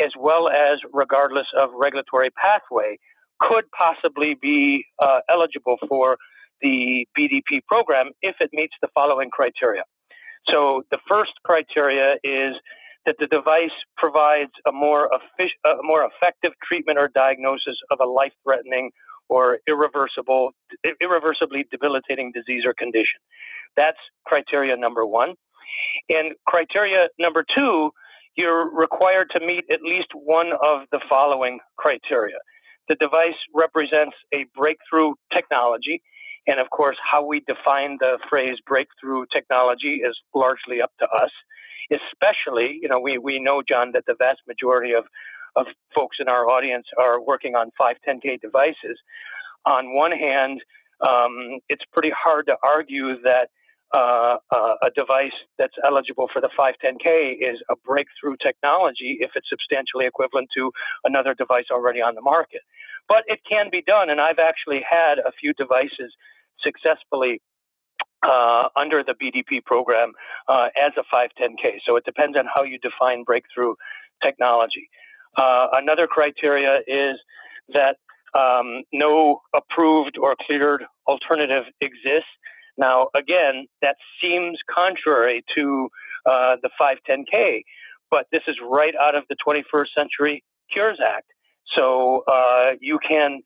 as 0.00 0.12
well 0.18 0.48
as 0.48 0.78
regardless 0.92 1.46
of 1.58 1.70
regulatory 1.74 2.30
pathway, 2.30 2.98
could 3.40 3.64
possibly 3.76 4.36
be 4.40 4.84
uh, 5.00 5.20
eligible 5.28 5.76
for 5.88 6.16
the 6.62 7.06
BDP 7.18 7.60
program 7.66 8.10
if 8.22 8.36
it 8.40 8.50
meets 8.52 8.74
the 8.80 8.88
following 8.94 9.30
criteria. 9.30 9.82
So 10.50 10.82
the 10.90 10.98
first 11.08 11.32
criteria 11.44 12.14
is 12.22 12.54
that 13.06 13.16
the 13.18 13.26
device 13.26 13.74
provides 13.96 14.52
a 14.66 14.72
more, 14.72 15.10
effic- 15.10 15.58
a 15.64 15.82
more 15.82 16.08
effective 16.08 16.52
treatment 16.66 16.98
or 16.98 17.08
diagnosis 17.14 17.76
of 17.90 17.98
a 18.00 18.06
life-threatening 18.06 18.90
or 19.28 19.58
irreversible, 19.68 20.52
irreversibly 21.00 21.66
debilitating 21.70 22.32
disease 22.32 22.62
or 22.66 22.74
condition. 22.74 23.20
That's 23.76 23.98
criteria 24.26 24.76
number 24.76 25.04
one. 25.04 25.34
And 26.08 26.34
criteria 26.46 27.08
number 27.18 27.44
two, 27.56 27.90
you're 28.36 28.68
required 28.70 29.30
to 29.30 29.40
meet 29.40 29.64
at 29.70 29.82
least 29.82 30.08
one 30.14 30.50
of 30.52 30.82
the 30.90 31.00
following 31.08 31.60
criteria. 31.76 32.36
The 32.88 32.96
device 32.96 33.38
represents 33.54 34.16
a 34.32 34.46
breakthrough 34.54 35.14
technology. 35.32 36.02
And 36.46 36.60
of 36.60 36.68
course, 36.70 36.96
how 37.10 37.24
we 37.24 37.40
define 37.46 37.96
the 38.00 38.18
phrase 38.28 38.58
breakthrough 38.66 39.24
technology 39.32 40.02
is 40.04 40.18
largely 40.34 40.82
up 40.82 40.92
to 40.98 41.06
us. 41.06 41.30
Especially, 41.90 42.78
you 42.80 42.88
know, 42.88 42.98
we, 43.00 43.18
we 43.18 43.38
know, 43.38 43.62
John, 43.66 43.92
that 43.92 44.04
the 44.06 44.14
vast 44.18 44.40
majority 44.48 44.92
of, 44.92 45.04
of 45.54 45.66
folks 45.94 46.16
in 46.18 46.28
our 46.28 46.48
audience 46.48 46.86
are 46.98 47.20
working 47.20 47.54
on 47.54 47.70
510K 47.80 48.40
devices. 48.40 48.98
On 49.66 49.94
one 49.94 50.12
hand, 50.12 50.60
um, 51.06 51.60
it's 51.68 51.84
pretty 51.92 52.10
hard 52.16 52.46
to 52.46 52.56
argue 52.62 53.20
that 53.22 53.48
uh, 53.92 54.36
uh, 54.50 54.74
a 54.82 54.90
device 54.94 55.36
that's 55.58 55.74
eligible 55.86 56.28
for 56.32 56.40
the 56.40 56.50
510K 56.58 57.34
is 57.40 57.62
a 57.70 57.76
breakthrough 57.84 58.36
technology 58.42 59.18
if 59.20 59.30
it's 59.34 59.48
substantially 59.48 60.06
equivalent 60.06 60.48
to 60.56 60.70
another 61.04 61.34
device 61.34 61.66
already 61.70 62.00
on 62.00 62.14
the 62.14 62.22
market. 62.22 62.62
But 63.08 63.24
it 63.26 63.40
can 63.48 63.68
be 63.70 63.82
done, 63.82 64.10
and 64.10 64.20
I've 64.20 64.38
actually 64.38 64.80
had 64.88 65.18
a 65.18 65.32
few 65.38 65.52
devices 65.54 66.12
successfully 66.60 67.40
uh, 68.22 68.68
under 68.76 69.04
the 69.04 69.14
BDP 69.14 69.64
program 69.64 70.12
uh, 70.48 70.68
as 70.76 70.92
a 70.96 71.04
510K. 71.14 71.80
So 71.86 71.96
it 71.96 72.04
depends 72.04 72.36
on 72.38 72.46
how 72.52 72.62
you 72.62 72.78
define 72.78 73.22
breakthrough 73.24 73.74
technology. 74.22 74.88
Uh, 75.36 75.66
another 75.72 76.06
criteria 76.06 76.78
is 76.86 77.18
that 77.74 77.96
um, 78.34 78.82
no 78.92 79.40
approved 79.54 80.16
or 80.18 80.34
cleared 80.46 80.84
alternative 81.06 81.64
exists 81.80 82.30
now, 82.76 83.08
again, 83.14 83.66
that 83.82 83.96
seems 84.20 84.58
contrary 84.72 85.44
to 85.56 85.88
uh, 86.26 86.56
the 86.62 86.70
510K, 86.80 87.62
but 88.10 88.26
this 88.32 88.42
is 88.48 88.56
right 88.62 88.94
out 89.00 89.14
of 89.14 89.24
the 89.28 89.36
21st 89.46 89.86
Century 89.96 90.42
Cures 90.72 90.98
Act. 91.04 91.26
So 91.76 92.24
uh, 92.30 92.72
you 92.80 92.98
can 93.06 93.40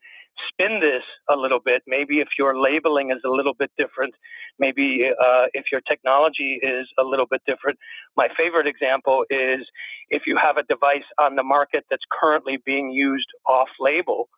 spin 0.47 0.79
this 0.79 1.03
a 1.29 1.35
little 1.35 1.59
bit. 1.63 1.83
Maybe 1.87 2.19
if 2.19 2.29
your 2.37 2.59
labeling 2.59 3.11
is 3.11 3.19
a 3.25 3.29
little 3.29 3.53
bit 3.53 3.71
different, 3.77 4.13
maybe 4.57 5.09
uh, 5.11 5.45
if 5.53 5.65
your 5.71 5.81
technology 5.81 6.59
is 6.61 6.87
a 6.97 7.03
little 7.03 7.25
bit 7.29 7.41
different. 7.45 7.77
My 8.15 8.27
favorite 8.37 8.67
example 8.67 9.25
is 9.29 9.67
if 10.09 10.23
you 10.25 10.37
have 10.41 10.57
a 10.57 10.63
device 10.63 11.07
on 11.19 11.35
the 11.35 11.43
market 11.43 11.85
that's 11.89 12.03
currently 12.19 12.57
being 12.65 12.89
used 12.89 13.27
off 13.47 13.69
label, 13.79 14.29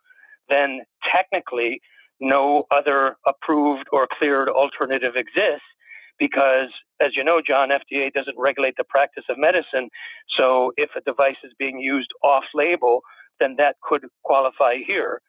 then 0.49 0.81
technically 1.13 1.81
no 2.21 2.65
other 2.71 3.17
approved 3.27 3.87
or 3.91 4.07
cleared 4.17 4.47
alternative 4.47 5.13
exists 5.15 5.65
because, 6.19 6.69
as 7.01 7.11
you 7.15 7.23
know, 7.23 7.41
John, 7.45 7.69
FDA 7.69 8.13
doesn't 8.13 8.37
regulate 8.37 8.75
the 8.77 8.83
practice 8.87 9.23
of 9.27 9.37
medicine. 9.39 9.89
So 10.37 10.71
if 10.77 10.91
a 10.95 11.01
device 11.01 11.41
is 11.43 11.51
being 11.57 11.79
used 11.79 12.09
off 12.23 12.43
label, 12.53 13.01
then 13.39 13.55
that 13.57 13.75
could 13.81 14.05
qualify 14.23 14.75
here. 14.85 15.21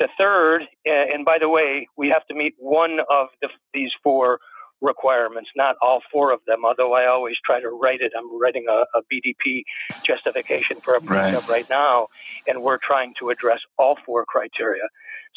The 0.00 0.08
third, 0.18 0.62
eh, 0.84 1.06
and 1.14 1.24
by 1.24 1.38
the 1.40 1.48
way, 1.48 1.88
we 1.96 2.08
have 2.08 2.26
to 2.26 2.34
meet 2.34 2.54
one 2.58 2.98
of 3.08 3.28
the, 3.40 3.48
these 3.72 3.92
four 4.02 4.40
requirements, 4.82 5.48
not 5.56 5.76
all 5.80 6.00
four 6.12 6.32
of 6.32 6.40
them, 6.46 6.64
although 6.64 6.92
I 6.92 7.06
always 7.06 7.36
try 7.44 7.60
to 7.60 7.68
write 7.68 8.00
it. 8.00 8.12
I'm 8.16 8.38
writing 8.38 8.66
a, 8.68 8.84
a 8.98 9.02
BDP 9.10 9.62
justification 10.06 10.78
for 10.84 10.96
a 10.96 11.00
pre-sub 11.00 11.48
right. 11.48 11.48
right 11.48 11.66
now, 11.70 12.08
and 12.46 12.62
we're 12.62 12.78
trying 12.82 13.14
to 13.20 13.30
address 13.30 13.60
all 13.78 13.96
four 14.04 14.26
criteria. 14.26 14.82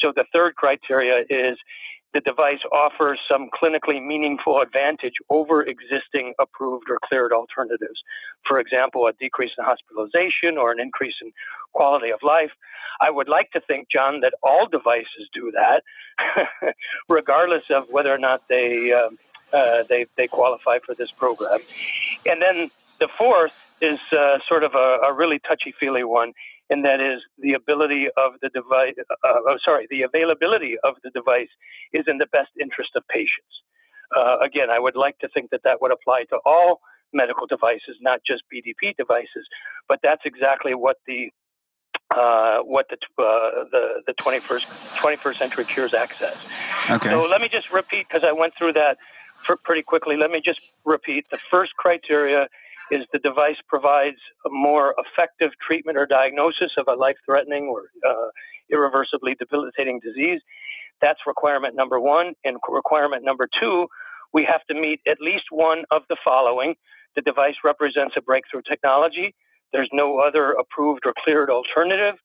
So 0.01 0.13
the 0.15 0.25
third 0.33 0.55
criteria 0.55 1.23
is 1.29 1.57
the 2.13 2.21
device 2.21 2.59
offers 2.71 3.19
some 3.31 3.49
clinically 3.61 4.03
meaningful 4.03 4.61
advantage 4.61 5.13
over 5.29 5.61
existing 5.61 6.33
approved 6.39 6.89
or 6.89 6.97
cleared 7.07 7.31
alternatives. 7.31 8.01
For 8.47 8.59
example, 8.59 9.05
a 9.05 9.13
decrease 9.13 9.51
in 9.57 9.63
hospitalization 9.63 10.57
or 10.57 10.71
an 10.71 10.79
increase 10.79 11.15
in 11.21 11.31
quality 11.73 12.09
of 12.09 12.19
life. 12.23 12.51
I 13.01 13.11
would 13.11 13.29
like 13.29 13.51
to 13.51 13.61
think, 13.61 13.87
John, 13.91 14.21
that 14.21 14.33
all 14.41 14.67
devices 14.67 15.29
do 15.33 15.51
that, 15.51 15.83
regardless 17.09 17.63
of 17.69 17.85
whether 17.89 18.13
or 18.13 18.17
not 18.17 18.47
they, 18.49 18.91
uh, 18.91 19.55
uh, 19.55 19.83
they, 19.87 20.07
they 20.17 20.27
qualify 20.27 20.79
for 20.85 20.95
this 20.95 21.11
program. 21.11 21.59
And 22.25 22.41
then 22.41 22.71
the 22.99 23.07
fourth 23.17 23.53
is 23.81 23.99
uh, 24.11 24.39
sort 24.47 24.63
of 24.63 24.73
a, 24.73 24.99
a 25.07 25.13
really 25.13 25.39
touchy 25.39 25.73
feely 25.79 26.03
one, 26.03 26.33
and 26.69 26.85
that 26.85 27.01
is 27.01 27.21
the 27.39 27.53
ability 27.53 28.07
of 28.17 28.33
the 28.41 28.49
device, 28.49 28.93
uh, 28.99 29.27
uh, 29.27 29.57
sorry, 29.63 29.87
the 29.89 30.03
availability 30.03 30.75
of 30.83 30.95
the 31.03 31.09
device 31.09 31.49
is 31.93 32.05
in 32.07 32.17
the 32.17 32.27
best 32.27 32.49
interest 32.59 32.91
of 32.95 33.03
patients. 33.07 33.63
Uh, 34.15 34.37
again, 34.39 34.69
I 34.69 34.79
would 34.79 34.95
like 34.95 35.17
to 35.19 35.27
think 35.29 35.51
that 35.51 35.61
that 35.63 35.81
would 35.81 35.91
apply 35.91 36.25
to 36.29 36.37
all 36.45 36.81
medical 37.13 37.47
devices, 37.47 37.97
not 38.01 38.21
just 38.25 38.43
BDP 38.53 38.95
devices, 38.95 39.47
but 39.87 39.99
that's 40.03 40.21
exactly 40.25 40.75
what 40.75 40.97
the 41.07 41.31
uh, 42.11 42.59
what 42.59 42.87
the, 42.89 42.97
uh, 43.21 43.65
the 43.71 44.01
the 44.07 44.13
21st 44.13 44.65
21st 44.97 45.37
Century 45.37 45.65
Cures 45.65 45.93
Act 45.93 46.17
says. 46.17 46.37
Okay. 46.89 47.09
So 47.09 47.23
let 47.25 47.41
me 47.41 47.49
just 47.51 47.71
repeat 47.71 48.07
because 48.07 48.23
I 48.23 48.31
went 48.31 48.53
through 48.57 48.73
that 48.73 48.97
pretty 49.63 49.83
quickly. 49.83 50.17
Let 50.17 50.31
me 50.31 50.41
just 50.43 50.59
repeat. 50.85 51.25
The 51.29 51.39
first 51.51 51.75
criteria 51.75 52.47
is 52.91 53.05
the 53.13 53.19
device 53.19 53.57
provides 53.67 54.17
a 54.45 54.49
more 54.49 54.95
effective 54.97 55.51
treatment 55.65 55.97
or 55.97 56.05
diagnosis 56.05 56.71
of 56.77 56.85
a 56.87 56.93
life-threatening 56.93 57.65
or 57.65 57.83
uh, 58.07 58.29
irreversibly 58.71 59.35
debilitating 59.39 59.99
disease. 59.99 60.41
That's 61.01 61.19
requirement 61.25 61.75
number 61.75 61.99
one. 61.99 62.33
And 62.43 62.57
requirement 62.69 63.23
number 63.23 63.47
two, 63.59 63.87
we 64.33 64.43
have 64.45 64.61
to 64.69 64.79
meet 64.79 64.99
at 65.07 65.19
least 65.19 65.45
one 65.51 65.83
of 65.91 66.03
the 66.09 66.17
following. 66.23 66.75
The 67.15 67.21
device 67.21 67.55
represents 67.63 68.15
a 68.17 68.21
breakthrough 68.21 68.61
technology. 68.67 69.33
There's 69.71 69.89
no 69.93 70.19
other 70.19 70.51
approved 70.51 71.01
or 71.05 71.13
cleared 71.23 71.49
alternative. 71.49 72.15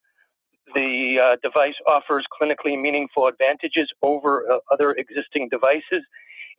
The 0.75 1.17
uh, 1.23 1.37
device 1.43 1.75
offers 1.87 2.25
clinically 2.41 2.81
meaningful 2.81 3.27
advantages 3.27 3.89
over 4.03 4.45
uh, 4.51 4.59
other 4.73 4.93
existing 4.93 5.49
devices. 5.51 6.03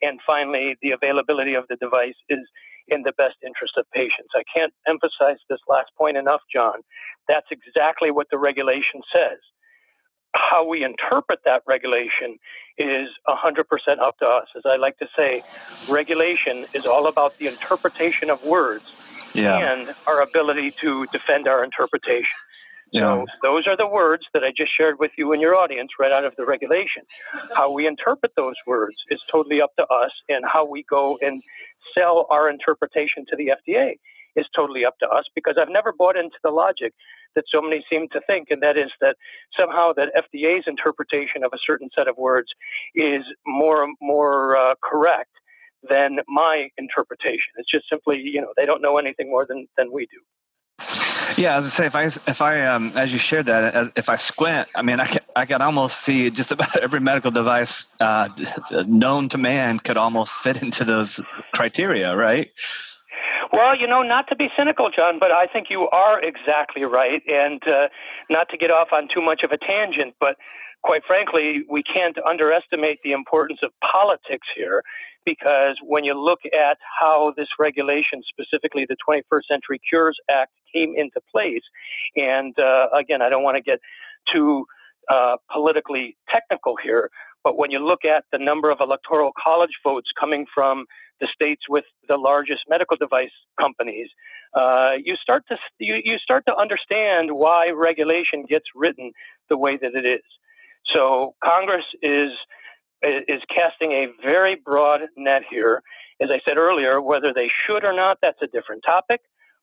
And 0.01 0.19
finally, 0.27 0.75
the 0.81 0.91
availability 0.91 1.55
of 1.55 1.65
the 1.69 1.75
device 1.77 2.15
is 2.29 2.39
in 2.87 3.03
the 3.03 3.13
best 3.17 3.35
interest 3.45 3.73
of 3.77 3.85
patients. 3.93 4.29
I 4.35 4.43
can't 4.53 4.73
emphasize 4.87 5.37
this 5.49 5.59
last 5.67 5.89
point 5.97 6.17
enough, 6.17 6.41
John. 6.53 6.81
That's 7.27 7.47
exactly 7.51 8.11
what 8.11 8.27
the 8.29 8.37
regulation 8.37 9.01
says. 9.13 9.39
How 10.33 10.67
we 10.67 10.83
interpret 10.83 11.39
that 11.45 11.63
regulation 11.65 12.37
is 12.77 13.09
100% 13.27 13.63
up 14.01 14.17
to 14.19 14.25
us. 14.25 14.47
As 14.55 14.63
I 14.65 14.75
like 14.75 14.97
to 14.97 15.07
say, 15.15 15.43
regulation 15.89 16.65
is 16.73 16.85
all 16.85 17.07
about 17.07 17.37
the 17.37 17.47
interpretation 17.47 18.29
of 18.29 18.43
words 18.43 18.83
yeah. 19.33 19.71
and 19.71 19.89
our 20.07 20.21
ability 20.21 20.73
to 20.81 21.05
defend 21.07 21.47
our 21.47 21.63
interpretation. 21.63 22.25
Yeah. 22.95 23.01
So 23.01 23.25
those 23.43 23.67
are 23.67 23.77
the 23.77 23.87
words 23.87 24.23
that 24.33 24.43
I 24.43 24.51
just 24.55 24.71
shared 24.75 24.99
with 24.99 25.11
you 25.17 25.33
and 25.33 25.41
your 25.41 25.55
audience 25.55 25.91
right 25.99 26.11
out 26.11 26.25
of 26.25 26.33
the 26.37 26.45
regulation. 26.45 27.03
How 27.55 27.71
we 27.71 27.87
interpret 27.87 28.31
those 28.35 28.55
words 28.65 28.95
is 29.09 29.19
totally 29.31 29.61
up 29.61 29.71
to 29.77 29.83
us, 29.83 30.11
and 30.29 30.45
how 30.45 30.65
we 30.65 30.85
go 30.89 31.17
and 31.21 31.41
sell 31.97 32.27
our 32.29 32.49
interpretation 32.49 33.25
to 33.29 33.35
the 33.35 33.51
FDA 33.59 33.95
is 34.35 34.45
totally 34.55 34.85
up 34.85 34.97
to 34.99 35.07
us 35.07 35.25
because 35.33 35.55
I've 35.59 35.69
never 35.69 35.93
bought 35.97 36.17
into 36.17 36.37
the 36.43 36.51
logic 36.51 36.93
that 37.35 37.45
so 37.53 37.61
many 37.61 37.85
seem 37.89 38.07
to 38.09 38.21
think, 38.27 38.47
and 38.49 38.61
that 38.61 38.77
is 38.77 38.91
that 39.01 39.15
somehow 39.57 39.91
that 39.93 40.09
FDA's 40.15 40.65
interpretation 40.67 41.43
of 41.43 41.51
a 41.53 41.57
certain 41.65 41.89
set 41.95 42.07
of 42.07 42.17
words 42.17 42.47
is 42.95 43.23
more 43.45 43.87
more 44.01 44.57
uh, 44.57 44.75
correct 44.83 45.31
than 45.87 46.19
my 46.27 46.69
interpretation. 46.77 47.51
It's 47.57 47.69
just 47.69 47.85
simply, 47.89 48.17
you 48.17 48.41
know, 48.41 48.53
they 48.55 48.65
don't 48.65 48.81
know 48.81 48.97
anything 48.97 49.29
more 49.29 49.45
than 49.47 49.67
than 49.77 49.91
we 49.91 50.07
do. 50.07 50.21
Yeah, 51.37 51.57
as 51.57 51.65
I 51.65 51.69
say, 51.69 51.85
if 51.85 51.95
I 51.95 52.03
if 52.05 52.41
I 52.41 52.65
um, 52.65 52.91
as 52.95 53.11
you 53.11 53.19
shared 53.19 53.45
that, 53.47 53.75
as, 53.75 53.91
if 53.95 54.09
I 54.09 54.15
squint, 54.15 54.67
I 54.75 54.81
mean, 54.81 54.99
I 54.99 55.07
can 55.07 55.21
I 55.35 55.45
can 55.45 55.61
almost 55.61 56.01
see 56.01 56.29
just 56.29 56.51
about 56.51 56.75
every 56.81 56.99
medical 56.99 57.31
device 57.31 57.85
uh, 57.99 58.29
known 58.87 59.29
to 59.29 59.37
man 59.37 59.79
could 59.79 59.97
almost 59.97 60.33
fit 60.35 60.61
into 60.61 60.85
those 60.85 61.19
criteria, 61.53 62.15
right? 62.15 62.49
Well, 63.51 63.79
you 63.79 63.87
know, 63.87 64.01
not 64.01 64.27
to 64.29 64.35
be 64.35 64.47
cynical, 64.57 64.89
John, 64.89 65.19
but 65.19 65.31
I 65.31 65.47
think 65.47 65.67
you 65.69 65.87
are 65.89 66.21
exactly 66.21 66.83
right. 66.83 67.21
And 67.27 67.61
uh, 67.67 67.87
not 68.29 68.49
to 68.49 68.57
get 68.57 68.71
off 68.71 68.89
on 68.91 69.07
too 69.13 69.21
much 69.21 69.43
of 69.43 69.51
a 69.51 69.57
tangent, 69.57 70.15
but 70.19 70.35
quite 70.85 71.01
frankly, 71.05 71.65
we 71.67 71.81
can't 71.81 72.15
underestimate 72.23 72.99
the 73.03 73.11
importance 73.11 73.59
of 73.63 73.71
politics 73.81 74.47
here 74.55 74.83
because 75.25 75.77
when 75.81 76.03
you 76.03 76.13
look 76.13 76.39
at 76.45 76.77
how 76.99 77.33
this 77.35 77.47
regulation, 77.57 78.21
specifically 78.29 78.85
the 78.87 78.95
21st 79.09 79.41
Century 79.49 79.79
Cures 79.89 80.15
Act, 80.29 80.51
came 80.71 80.93
into 80.95 81.19
place, 81.33 81.63
and 82.15 82.53
uh, 82.59 82.87
again, 82.95 83.23
I 83.23 83.29
don't 83.29 83.41
want 83.41 83.57
to 83.57 83.63
get 83.63 83.79
too 84.31 84.65
uh, 85.11 85.37
politically 85.51 86.17
technical 86.29 86.75
here, 86.81 87.09
but 87.43 87.57
when 87.57 87.71
you 87.71 87.79
look 87.79 88.05
at 88.05 88.23
the 88.31 88.37
number 88.37 88.69
of 88.69 88.77
electoral 88.79 89.31
college 89.43 89.77
votes 89.83 90.09
coming 90.19 90.45
from 90.53 90.85
the 91.19 91.27
states 91.33 91.63
with 91.67 91.85
the 92.07 92.17
largest 92.17 92.61
medical 92.69 92.95
device 92.95 93.33
companies, 93.59 94.09
uh, 94.53 94.91
you 95.03 95.15
start 95.15 95.43
to 95.49 95.57
you, 95.79 95.95
you 96.03 96.19
start 96.19 96.43
to 96.47 96.55
understand 96.55 97.31
why 97.31 97.69
regulation 97.69 98.45
gets 98.47 98.65
written 98.75 99.11
the 99.49 99.57
way 99.57 99.77
that 99.81 99.95
it 99.95 100.05
is. 100.05 100.21
So 100.93 101.35
Congress 101.43 101.85
is 102.01 102.31
is 103.01 103.41
casting 103.53 103.91
a 103.91 104.07
very 104.23 104.55
broad 104.55 105.01
net 105.15 105.43
here. 105.49 105.83
As 106.21 106.29
I 106.31 106.39
said 106.47 106.57
earlier, 106.57 107.01
whether 107.01 107.33
they 107.33 107.49
should 107.65 107.83
or 107.83 107.93
not, 107.93 108.17
that's 108.21 108.41
a 108.41 108.47
different 108.47 108.83
topic. 108.85 109.21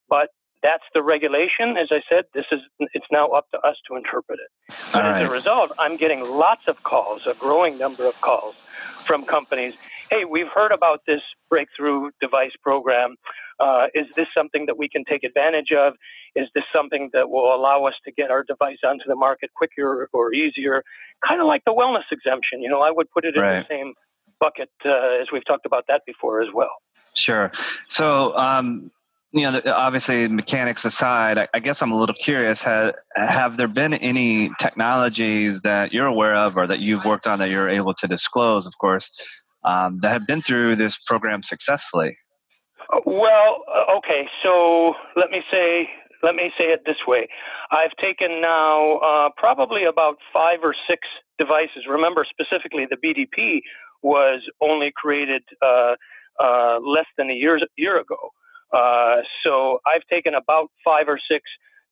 But 0.08 0.28
that's 0.62 0.84
the 0.94 1.02
regulation. 1.02 1.76
As 1.76 1.88
I 1.90 2.02
said, 2.08 2.24
this 2.34 2.44
is 2.52 2.60
it's 2.78 3.06
now 3.10 3.28
up 3.28 3.50
to 3.50 3.58
us 3.58 3.76
to 3.88 3.96
interpret 3.96 4.38
it. 4.38 4.74
But 4.92 5.04
as 5.04 5.28
a 5.28 5.30
result, 5.30 5.72
I'm 5.78 5.96
getting 5.96 6.20
lots 6.20 6.62
of 6.68 6.82
calls, 6.82 7.26
a 7.26 7.34
growing 7.34 7.78
number 7.78 8.06
of 8.06 8.20
calls 8.20 8.54
from 9.06 9.24
companies. 9.24 9.74
Hey, 10.10 10.24
we've 10.24 10.48
heard 10.48 10.72
about 10.72 11.00
this 11.06 11.20
breakthrough 11.50 12.10
device 12.20 12.52
program. 12.62 13.16
Uh, 13.60 13.86
is 13.94 14.06
this 14.16 14.26
something 14.36 14.66
that 14.66 14.78
we 14.78 14.88
can 14.88 15.04
take 15.04 15.24
advantage 15.24 15.72
of? 15.72 15.94
Is 16.34 16.48
this 16.54 16.64
something 16.74 17.10
that 17.12 17.30
will 17.30 17.54
allow 17.54 17.84
us 17.84 17.94
to 18.04 18.12
get 18.12 18.30
our 18.30 18.42
device 18.42 18.78
onto 18.84 19.04
the 19.06 19.14
market 19.14 19.50
quicker 19.54 20.08
or 20.12 20.32
easier? 20.32 20.82
Kind 21.26 21.40
of 21.40 21.46
like 21.46 21.62
the 21.64 21.72
wellness 21.72 22.10
exemption. 22.10 22.62
You 22.62 22.68
know, 22.68 22.80
I 22.80 22.90
would 22.90 23.10
put 23.10 23.24
it 23.24 23.36
in 23.36 23.42
right. 23.42 23.66
the 23.68 23.74
same 23.74 23.94
bucket 24.40 24.70
uh, 24.84 25.20
as 25.20 25.28
we've 25.32 25.44
talked 25.44 25.66
about 25.66 25.84
that 25.88 26.02
before 26.06 26.42
as 26.42 26.48
well. 26.52 26.76
Sure. 27.14 27.52
So, 27.88 28.36
um, 28.36 28.90
you 29.32 29.50
know, 29.50 29.60
obviously, 29.66 30.28
mechanics 30.28 30.84
aside, 30.84 31.38
I, 31.38 31.48
I 31.54 31.60
guess 31.60 31.80
I'm 31.80 31.90
a 31.90 31.96
little 31.96 32.14
curious. 32.14 32.62
Have, 32.62 32.94
have 33.14 33.56
there 33.56 33.68
been 33.68 33.94
any 33.94 34.50
technologies 34.60 35.62
that 35.62 35.92
you're 35.92 36.06
aware 36.06 36.34
of 36.34 36.56
or 36.56 36.66
that 36.66 36.80
you've 36.80 37.04
worked 37.04 37.26
on 37.26 37.38
that 37.38 37.48
you're 37.48 37.68
able 37.68 37.94
to 37.94 38.06
disclose, 38.06 38.66
of 38.66 38.76
course, 38.78 39.10
um, 39.64 40.00
that 40.00 40.12
have 40.12 40.26
been 40.26 40.42
through 40.42 40.76
this 40.76 40.98
program 40.98 41.42
successfully? 41.42 42.16
Well, 43.06 43.64
uh, 43.74 43.96
okay. 43.98 44.28
So 44.42 44.94
let 45.16 45.30
me 45.30 45.42
say 45.50 45.88
let 46.22 46.34
me 46.34 46.52
say 46.58 46.64
it 46.64 46.82
this 46.84 47.06
way: 47.06 47.26
I've 47.70 47.96
taken 48.00 48.42
now 48.42 48.98
uh, 48.98 49.28
probably 49.36 49.84
about 49.84 50.16
five 50.32 50.58
or 50.62 50.74
six 50.88 51.08
devices. 51.38 51.84
Remember, 51.88 52.26
specifically, 52.28 52.86
the 52.88 52.96
BDP 52.96 53.60
was 54.02 54.42
only 54.60 54.92
created 54.94 55.42
uh, 55.62 55.94
uh, 56.38 56.80
less 56.80 57.06
than 57.16 57.30
a 57.30 57.34
year 57.34 57.58
year 57.76 57.98
ago. 57.98 58.32
Uh, 58.72 59.16
so 59.44 59.80
I've 59.86 60.06
taken 60.10 60.34
about 60.34 60.70
five 60.84 61.08
or 61.08 61.18
six 61.30 61.44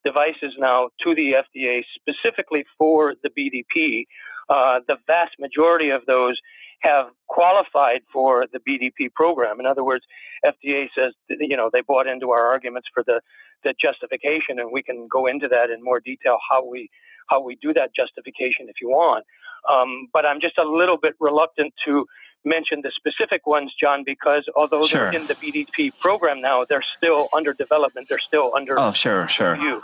devices 0.05 0.55
now 0.59 0.89
to 1.03 1.15
the 1.15 1.35
FDA 1.35 1.83
specifically 1.95 2.65
for 2.79 3.15
the 3.23 3.29
BDP. 3.29 4.07
Uh, 4.49 4.81
the 4.89 4.97
vast 5.07 5.33
majority 5.39 5.91
of 5.91 6.07
those 6.07 6.39
have 6.81 7.07
qualified 7.29 8.01
for 8.13 8.47
the 8.53 8.59
BDP 8.59 9.13
program. 9.13 9.61
In 9.61 9.67
other 9.67 9.85
words, 9.85 10.05
FDA 10.45 10.87
says, 10.97 11.13
you 11.29 11.57
know, 11.57 11.69
they 11.73 11.83
bought 11.87 12.07
into 12.07 12.31
our 12.31 12.47
arguments 12.47 12.89
for 12.93 13.05
the, 13.07 13.21
the 13.65 13.75
justification, 13.81 14.59
and 14.59 14.71
we 14.73 14.83
can 14.83 15.07
go 15.11 15.27
into 15.27 15.47
that 15.49 15.69
in 15.71 15.85
more 15.85 16.01
detail 16.01 16.39
how 16.51 16.67
we 16.67 16.89
how 17.29 17.41
we 17.41 17.57
do 17.63 17.73
that 17.73 17.91
justification 17.95 18.67
if 18.67 18.77
you 18.83 18.89
want. 18.89 19.25
Um, 19.71 20.09
but 20.13 20.27
I'm 20.27 20.41
just 20.41 20.59
a 20.59 20.65
little 20.65 20.99
bit 21.01 21.15
reluctant 21.21 21.73
to 21.87 22.05
mention 22.45 22.81
the 22.83 22.91
specific 22.95 23.47
ones, 23.47 23.73
John, 23.79 24.03
because 24.05 24.45
although 24.57 24.87
sure. 24.87 25.11
they're 25.11 25.21
in 25.21 25.27
the 25.27 25.35
BDP 25.35 25.93
program 26.01 26.41
now, 26.41 26.65
they're 26.69 26.85
still 26.97 27.29
under 27.35 27.53
development. 27.53 28.09
They're 28.09 28.19
still 28.19 28.53
under 28.55 28.79
oh, 28.79 28.93
sure, 28.93 29.29
sure. 29.29 29.53
review. 29.53 29.83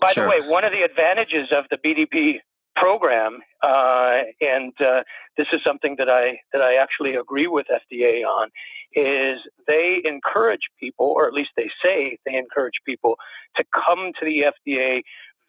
By 0.00 0.12
sure. 0.12 0.24
the 0.24 0.30
way, 0.30 0.48
one 0.48 0.64
of 0.64 0.72
the 0.72 0.82
advantages 0.82 1.48
of 1.52 1.64
the 1.70 1.76
BDP 1.76 2.40
program, 2.76 3.40
uh, 3.62 4.20
and 4.40 4.72
uh, 4.80 5.02
this 5.36 5.46
is 5.52 5.60
something 5.66 5.96
that 5.98 6.08
I 6.08 6.40
that 6.52 6.60
I 6.60 6.76
actually 6.76 7.14
agree 7.14 7.46
with 7.46 7.66
FDA 7.68 8.22
on, 8.24 8.50
is 8.94 9.40
they 9.66 10.00
encourage 10.04 10.68
people, 10.78 11.06
or 11.06 11.26
at 11.26 11.32
least 11.32 11.50
they 11.56 11.70
say 11.82 12.18
they 12.26 12.36
encourage 12.36 12.80
people, 12.84 13.16
to 13.56 13.64
come 13.74 14.12
to 14.18 14.24
the 14.24 14.44
FDA 14.52 15.02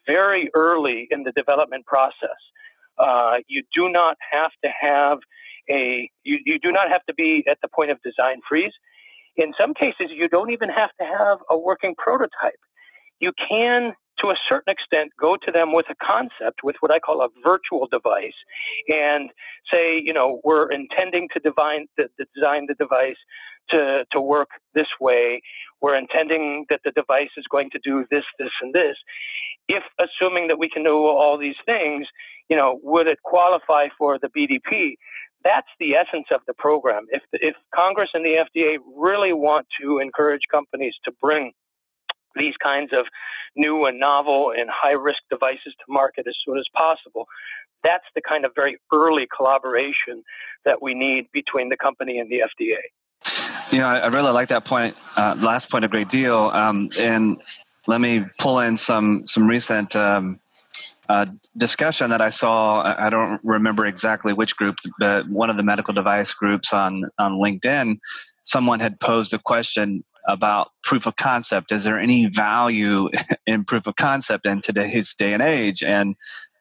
very 0.06 0.50
early 0.54 1.06
in 1.10 1.22
the 1.22 1.32
development 1.32 1.86
process. 1.86 2.40
Uh, 2.98 3.36
you 3.46 3.62
do 3.74 3.88
not 3.88 4.16
have 4.32 4.50
to 4.64 4.70
have 4.80 5.18
a 5.70 6.10
you, 6.24 6.38
you 6.44 6.58
do 6.58 6.72
not 6.72 6.88
have 6.90 7.04
to 7.06 7.14
be 7.14 7.44
at 7.50 7.58
the 7.62 7.68
point 7.68 7.90
of 7.90 7.98
design 8.02 8.40
freeze. 8.48 8.72
In 9.36 9.52
some 9.60 9.72
cases, 9.74 10.10
you 10.10 10.28
don't 10.28 10.50
even 10.50 10.68
have 10.68 10.90
to 11.00 11.06
have 11.06 11.38
a 11.48 11.56
working 11.56 11.94
prototype. 11.96 12.58
You 13.20 13.32
can, 13.48 13.92
to 14.20 14.28
a 14.28 14.34
certain 14.48 14.72
extent, 14.72 15.12
go 15.18 15.36
to 15.36 15.52
them 15.52 15.72
with 15.72 15.86
a 15.90 15.94
concept, 16.04 16.60
with 16.64 16.76
what 16.80 16.92
I 16.92 16.98
call 16.98 17.22
a 17.22 17.28
virtual 17.44 17.86
device, 17.90 18.34
and 18.88 19.30
say, 19.72 20.00
you 20.02 20.12
know, 20.12 20.40
we're 20.44 20.70
intending 20.70 21.28
to 21.34 21.40
design 21.40 21.86
the 21.96 22.74
device 22.78 23.16
to, 23.70 24.04
to 24.12 24.20
work 24.20 24.48
this 24.74 24.86
way. 25.00 25.40
We're 25.80 25.96
intending 25.96 26.66
that 26.70 26.80
the 26.84 26.90
device 26.90 27.30
is 27.36 27.44
going 27.50 27.70
to 27.70 27.78
do 27.82 28.04
this, 28.10 28.24
this, 28.38 28.50
and 28.60 28.74
this. 28.74 28.96
If 29.68 29.82
assuming 30.00 30.48
that 30.48 30.58
we 30.58 30.68
can 30.68 30.82
do 30.82 30.94
all 30.94 31.38
these 31.38 31.58
things, 31.66 32.06
you 32.48 32.56
know, 32.56 32.80
would 32.82 33.06
it 33.06 33.18
qualify 33.22 33.88
for 33.98 34.18
the 34.18 34.28
BDP? 34.28 34.94
That's 35.44 35.68
the 35.78 35.94
essence 35.94 36.26
of 36.32 36.40
the 36.46 36.54
program. 36.54 37.06
If, 37.10 37.22
if 37.32 37.54
Congress 37.74 38.10
and 38.14 38.24
the 38.24 38.44
FDA 38.44 38.78
really 38.96 39.32
want 39.32 39.66
to 39.80 39.98
encourage 39.98 40.42
companies 40.50 40.94
to 41.04 41.12
bring 41.20 41.52
these 42.34 42.54
kinds 42.62 42.92
of 42.92 43.06
new 43.56 43.86
and 43.86 43.98
novel 43.98 44.52
and 44.56 44.68
high 44.70 44.92
risk 44.92 45.20
devices 45.30 45.74
to 45.78 45.84
market 45.88 46.26
as 46.28 46.34
soon 46.44 46.58
as 46.58 46.64
possible, 46.74 47.26
that's 47.82 48.04
the 48.14 48.20
kind 48.20 48.44
of 48.44 48.52
very 48.54 48.78
early 48.92 49.26
collaboration 49.34 50.22
that 50.64 50.82
we 50.82 50.94
need 50.94 51.26
between 51.32 51.68
the 51.68 51.76
company 51.76 52.18
and 52.18 52.30
the 52.30 52.40
FDA. 52.40 53.72
You 53.72 53.80
know, 53.80 53.86
I 53.86 54.06
really 54.06 54.32
like 54.32 54.48
that 54.48 54.64
point, 54.64 54.96
uh, 55.16 55.36
last 55.38 55.70
point 55.70 55.84
a 55.84 55.88
great 55.88 56.08
deal. 56.08 56.50
Um, 56.52 56.90
and 56.98 57.40
let 57.86 58.00
me 58.00 58.24
pull 58.38 58.60
in 58.60 58.76
some 58.76 59.26
some 59.26 59.46
recent 59.46 59.96
um, 59.96 60.40
uh, 61.08 61.26
discussion 61.56 62.10
that 62.10 62.20
I 62.20 62.30
saw. 62.30 62.82
I 62.82 63.08
don't 63.10 63.40
remember 63.42 63.86
exactly 63.86 64.32
which 64.32 64.56
group, 64.56 64.76
but 64.98 65.28
one 65.28 65.50
of 65.50 65.56
the 65.56 65.62
medical 65.62 65.94
device 65.94 66.32
groups 66.32 66.72
on 66.72 67.04
on 67.18 67.34
LinkedIn, 67.34 67.98
someone 68.44 68.80
had 68.80 69.00
posed 69.00 69.32
a 69.32 69.38
question 69.38 70.04
about 70.28 70.68
proof 70.84 71.06
of 71.06 71.16
concept. 71.16 71.72
Is 71.72 71.84
there 71.84 71.98
any 71.98 72.26
value 72.26 73.08
in 73.46 73.64
proof 73.64 73.86
of 73.86 73.96
concept 73.96 74.46
in 74.46 74.60
today's 74.60 75.14
day 75.14 75.32
and 75.32 75.42
age? 75.42 75.82
And 75.82 76.14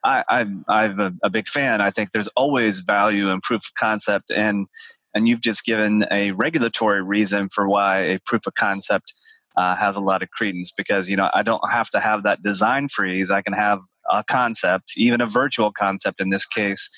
I, 0.04 0.24
I'm, 0.30 0.64
I'm 0.70 1.00
a, 1.00 1.12
a 1.24 1.30
big 1.30 1.48
fan. 1.50 1.82
I 1.82 1.92
think 1.92 2.12
there's 2.12 2.30
always 2.30 2.80
value 2.80 3.30
in 3.30 3.42
proof 3.42 3.62
of 3.62 3.76
concept, 3.78 4.32
and 4.32 4.68
and 5.14 5.28
you've 5.28 5.42
just 5.42 5.66
given 5.66 6.06
a 6.12 6.32
regulatory 6.32 7.02
reason 7.02 7.50
for 7.54 7.68
why 7.68 8.00
a 8.00 8.20
proof 8.20 8.46
of 8.48 8.54
concept 8.56 9.14
uh, 9.58 9.76
has 9.76 9.96
a 9.96 10.00
lot 10.00 10.22
of 10.22 10.30
credence 10.30 10.72
because 10.72 11.10
you 11.10 11.18
know 11.18 11.30
I 11.34 11.44
don't 11.44 11.70
have 11.70 11.90
to 11.90 12.00
have 12.00 12.24
that 12.24 12.44
design 12.44 12.88
freeze. 12.88 13.32
I 13.32 13.42
can 13.42 13.54
have 13.54 13.80
a 14.12 14.24
concept, 14.24 14.94
even 14.96 15.22
a 15.22 15.28
virtual 15.28 15.72
concept 15.72 16.22
in 16.22 16.30
this 16.30 16.46
case, 16.46 16.90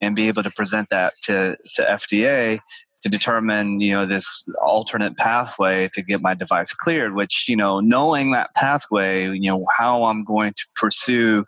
and 0.00 0.14
be 0.14 0.28
able 0.28 0.42
to 0.42 0.50
present 0.50 0.88
that 0.90 1.14
to, 1.24 1.56
to 1.74 1.82
FDA 1.82 2.60
to 3.02 3.08
determine, 3.08 3.80
you 3.80 3.92
know, 3.92 4.06
this 4.06 4.44
alternate 4.60 5.16
pathway 5.16 5.88
to 5.94 6.02
get 6.02 6.20
my 6.20 6.34
device 6.34 6.72
cleared, 6.72 7.14
which, 7.14 7.44
you 7.48 7.56
know, 7.56 7.80
knowing 7.80 8.32
that 8.32 8.54
pathway, 8.54 9.30
you 9.30 9.50
know, 9.50 9.64
how 9.76 10.04
I'm 10.04 10.24
going 10.24 10.52
to 10.54 10.62
pursue 10.74 11.44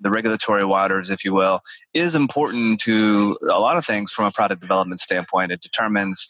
the 0.00 0.10
regulatory 0.10 0.64
waters, 0.64 1.10
if 1.10 1.24
you 1.24 1.34
will, 1.34 1.60
is 1.94 2.14
important 2.14 2.80
to 2.80 3.36
a 3.42 3.58
lot 3.58 3.76
of 3.76 3.84
things 3.84 4.12
from 4.12 4.24
a 4.24 4.32
product 4.32 4.60
development 4.60 5.00
standpoint. 5.00 5.52
It 5.52 5.60
determines 5.60 6.28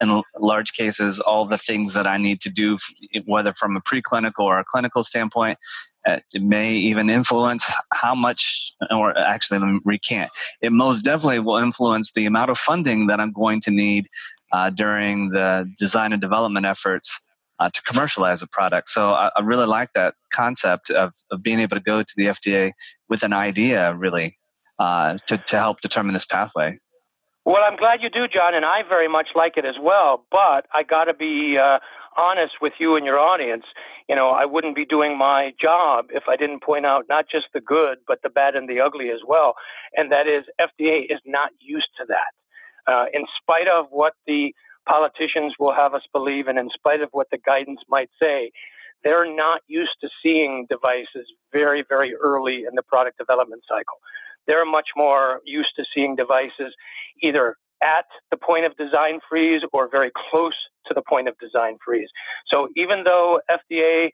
in 0.00 0.22
large 0.38 0.72
cases 0.72 1.18
all 1.20 1.44
the 1.44 1.58
things 1.58 1.94
that 1.94 2.06
I 2.06 2.16
need 2.16 2.40
to 2.42 2.50
do, 2.50 2.78
whether 3.26 3.52
from 3.52 3.76
a 3.76 3.80
preclinical 3.80 4.44
or 4.44 4.58
a 4.58 4.64
clinical 4.64 5.02
standpoint, 5.02 5.58
uh, 6.06 6.18
it 6.32 6.42
may 6.42 6.72
even 6.74 7.08
influence 7.08 7.64
how 7.92 8.14
much, 8.14 8.74
or 8.90 9.16
actually, 9.16 9.58
let 9.58 9.68
me 9.68 9.80
recant. 9.84 10.30
It 10.60 10.72
most 10.72 11.04
definitely 11.04 11.38
will 11.38 11.58
influence 11.58 12.12
the 12.12 12.26
amount 12.26 12.50
of 12.50 12.58
funding 12.58 13.06
that 13.06 13.20
I'm 13.20 13.32
going 13.32 13.60
to 13.62 13.70
need 13.70 14.08
uh, 14.52 14.70
during 14.70 15.30
the 15.30 15.70
design 15.78 16.12
and 16.12 16.20
development 16.20 16.66
efforts 16.66 17.16
uh, 17.58 17.70
to 17.70 17.82
commercialize 17.82 18.42
a 18.42 18.46
product. 18.48 18.88
So 18.88 19.10
I, 19.10 19.30
I, 19.36 19.40
really 19.40 19.66
like 19.66 19.92
that 19.92 20.14
concept 20.32 20.90
of, 20.90 21.12
of 21.30 21.42
being 21.42 21.60
able 21.60 21.76
to 21.76 21.82
go 21.82 22.02
to 22.02 22.12
the 22.16 22.26
FDA 22.26 22.72
with 23.08 23.22
an 23.22 23.32
idea, 23.32 23.94
really, 23.94 24.36
uh, 24.80 25.18
to, 25.28 25.38
to 25.38 25.58
help 25.58 25.80
determine 25.80 26.14
this 26.14 26.24
pathway. 26.24 26.78
Well, 27.44 27.62
I'm 27.68 27.76
glad 27.76 28.02
you 28.02 28.10
do, 28.10 28.28
John, 28.28 28.54
and 28.54 28.64
I 28.64 28.82
very 28.88 29.08
much 29.08 29.28
like 29.34 29.56
it 29.56 29.64
as 29.64 29.74
well. 29.80 30.24
But 30.30 30.66
I 30.72 30.84
got 30.84 31.04
to 31.04 31.14
be 31.14 31.56
uh, 31.60 31.78
honest 32.16 32.54
with 32.60 32.74
you 32.78 32.94
and 32.96 33.04
your 33.04 33.18
audience, 33.18 33.64
you 34.08 34.14
know, 34.14 34.30
I 34.30 34.44
wouldn't 34.44 34.76
be 34.76 34.84
doing 34.84 35.18
my 35.18 35.52
job 35.60 36.06
if 36.10 36.24
I 36.28 36.36
didn't 36.36 36.62
point 36.62 36.86
out 36.86 37.06
not 37.08 37.26
just 37.30 37.46
the 37.52 37.60
good, 37.60 37.98
but 38.06 38.20
the 38.22 38.30
bad 38.30 38.54
and 38.54 38.68
the 38.68 38.80
ugly 38.80 39.10
as 39.10 39.20
well. 39.26 39.54
And 39.94 40.12
that 40.12 40.28
is, 40.28 40.44
FDA 40.60 41.04
is 41.10 41.20
not 41.26 41.50
used 41.60 41.88
to 41.98 42.06
that. 42.08 42.32
Uh, 42.92 43.06
in 43.12 43.24
spite 43.40 43.68
of 43.68 43.86
what 43.90 44.14
the 44.26 44.54
politicians 44.88 45.54
will 45.58 45.74
have 45.74 45.94
us 45.94 46.02
believe, 46.12 46.46
and 46.48 46.58
in 46.58 46.68
spite 46.74 47.00
of 47.00 47.08
what 47.12 47.28
the 47.30 47.38
guidance 47.38 47.80
might 47.88 48.10
say, 48.20 48.52
they're 49.04 49.34
not 49.34 49.60
used 49.66 49.96
to 50.00 50.08
seeing 50.22 50.66
devices 50.68 51.26
very, 51.52 51.84
very 51.88 52.14
early 52.14 52.64
in 52.68 52.74
the 52.74 52.82
product 52.82 53.18
development 53.18 53.62
cycle. 53.68 53.98
They're 54.46 54.66
much 54.66 54.88
more 54.96 55.40
used 55.44 55.70
to 55.76 55.84
seeing 55.94 56.16
devices 56.16 56.74
either 57.22 57.56
at 57.82 58.06
the 58.30 58.36
point 58.36 58.64
of 58.64 58.76
design 58.76 59.18
freeze 59.28 59.62
or 59.72 59.88
very 59.90 60.10
close 60.30 60.54
to 60.86 60.94
the 60.94 61.02
point 61.02 61.28
of 61.28 61.36
design 61.38 61.78
freeze. 61.84 62.08
So 62.46 62.68
even 62.76 63.04
though 63.04 63.40
FDA 63.50 64.10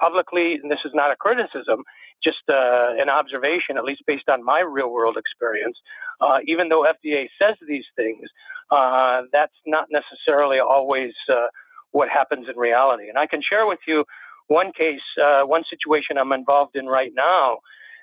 publicly, 0.00 0.58
and 0.62 0.70
this 0.70 0.80
is 0.84 0.92
not 0.94 1.10
a 1.10 1.16
criticism, 1.16 1.82
just 2.22 2.38
uh, 2.48 2.94
an 2.98 3.08
observation, 3.08 3.76
at 3.76 3.84
least 3.84 4.02
based 4.06 4.28
on 4.28 4.44
my 4.44 4.60
real 4.60 4.90
world 4.90 5.16
experience, 5.18 5.76
uh, 6.20 6.38
even 6.46 6.68
though 6.68 6.84
FDA 6.84 7.26
says 7.40 7.56
these 7.68 7.84
things, 7.96 8.28
uh, 8.70 9.22
that's 9.32 9.54
not 9.66 9.88
necessarily 9.90 10.58
always 10.58 11.12
uh, 11.30 11.46
what 11.94 12.08
happens 12.08 12.46
in 12.52 12.58
reality. 12.58 13.08
And 13.08 13.16
I 13.16 13.26
can 13.26 13.40
share 13.40 13.66
with 13.66 13.78
you 13.86 14.04
one 14.48 14.72
case, 14.76 15.06
uh, 15.24 15.42
one 15.42 15.62
situation 15.70 16.18
I'm 16.18 16.32
involved 16.32 16.74
in 16.74 16.86
right 16.86 17.12
now. 17.14 17.58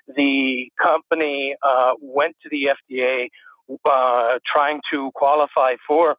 The 0.08 0.70
company 0.82 1.54
uh, 1.62 1.92
went 2.00 2.34
to 2.42 2.48
the 2.50 2.70
FDA 2.72 3.28
uh, 3.84 4.38
trying 4.50 4.80
to 4.92 5.10
qualify 5.14 5.74
for 5.86 6.16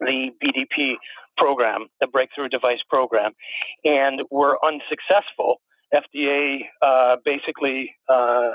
the 0.00 0.28
BDP 0.44 0.94
program, 1.38 1.86
the 2.00 2.06
Breakthrough 2.06 2.50
Device 2.50 2.82
Program, 2.90 3.32
and 3.84 4.20
were 4.30 4.58
unsuccessful. 4.62 5.60
FDA 5.94 6.60
uh, 6.82 7.16
basically 7.24 7.94
uh, 8.08 8.50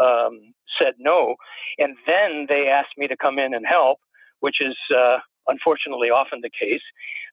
um, 0.00 0.52
said 0.80 0.94
no, 0.98 1.36
and 1.78 1.96
then 2.06 2.46
they 2.48 2.68
asked 2.68 2.96
me 2.98 3.08
to 3.08 3.16
come 3.16 3.38
in 3.38 3.54
and 3.54 3.64
help, 3.66 3.98
which 4.40 4.56
is 4.60 4.76
uh, 4.94 5.18
unfortunately 5.48 6.08
often 6.10 6.40
the 6.42 6.50
case. 6.50 6.82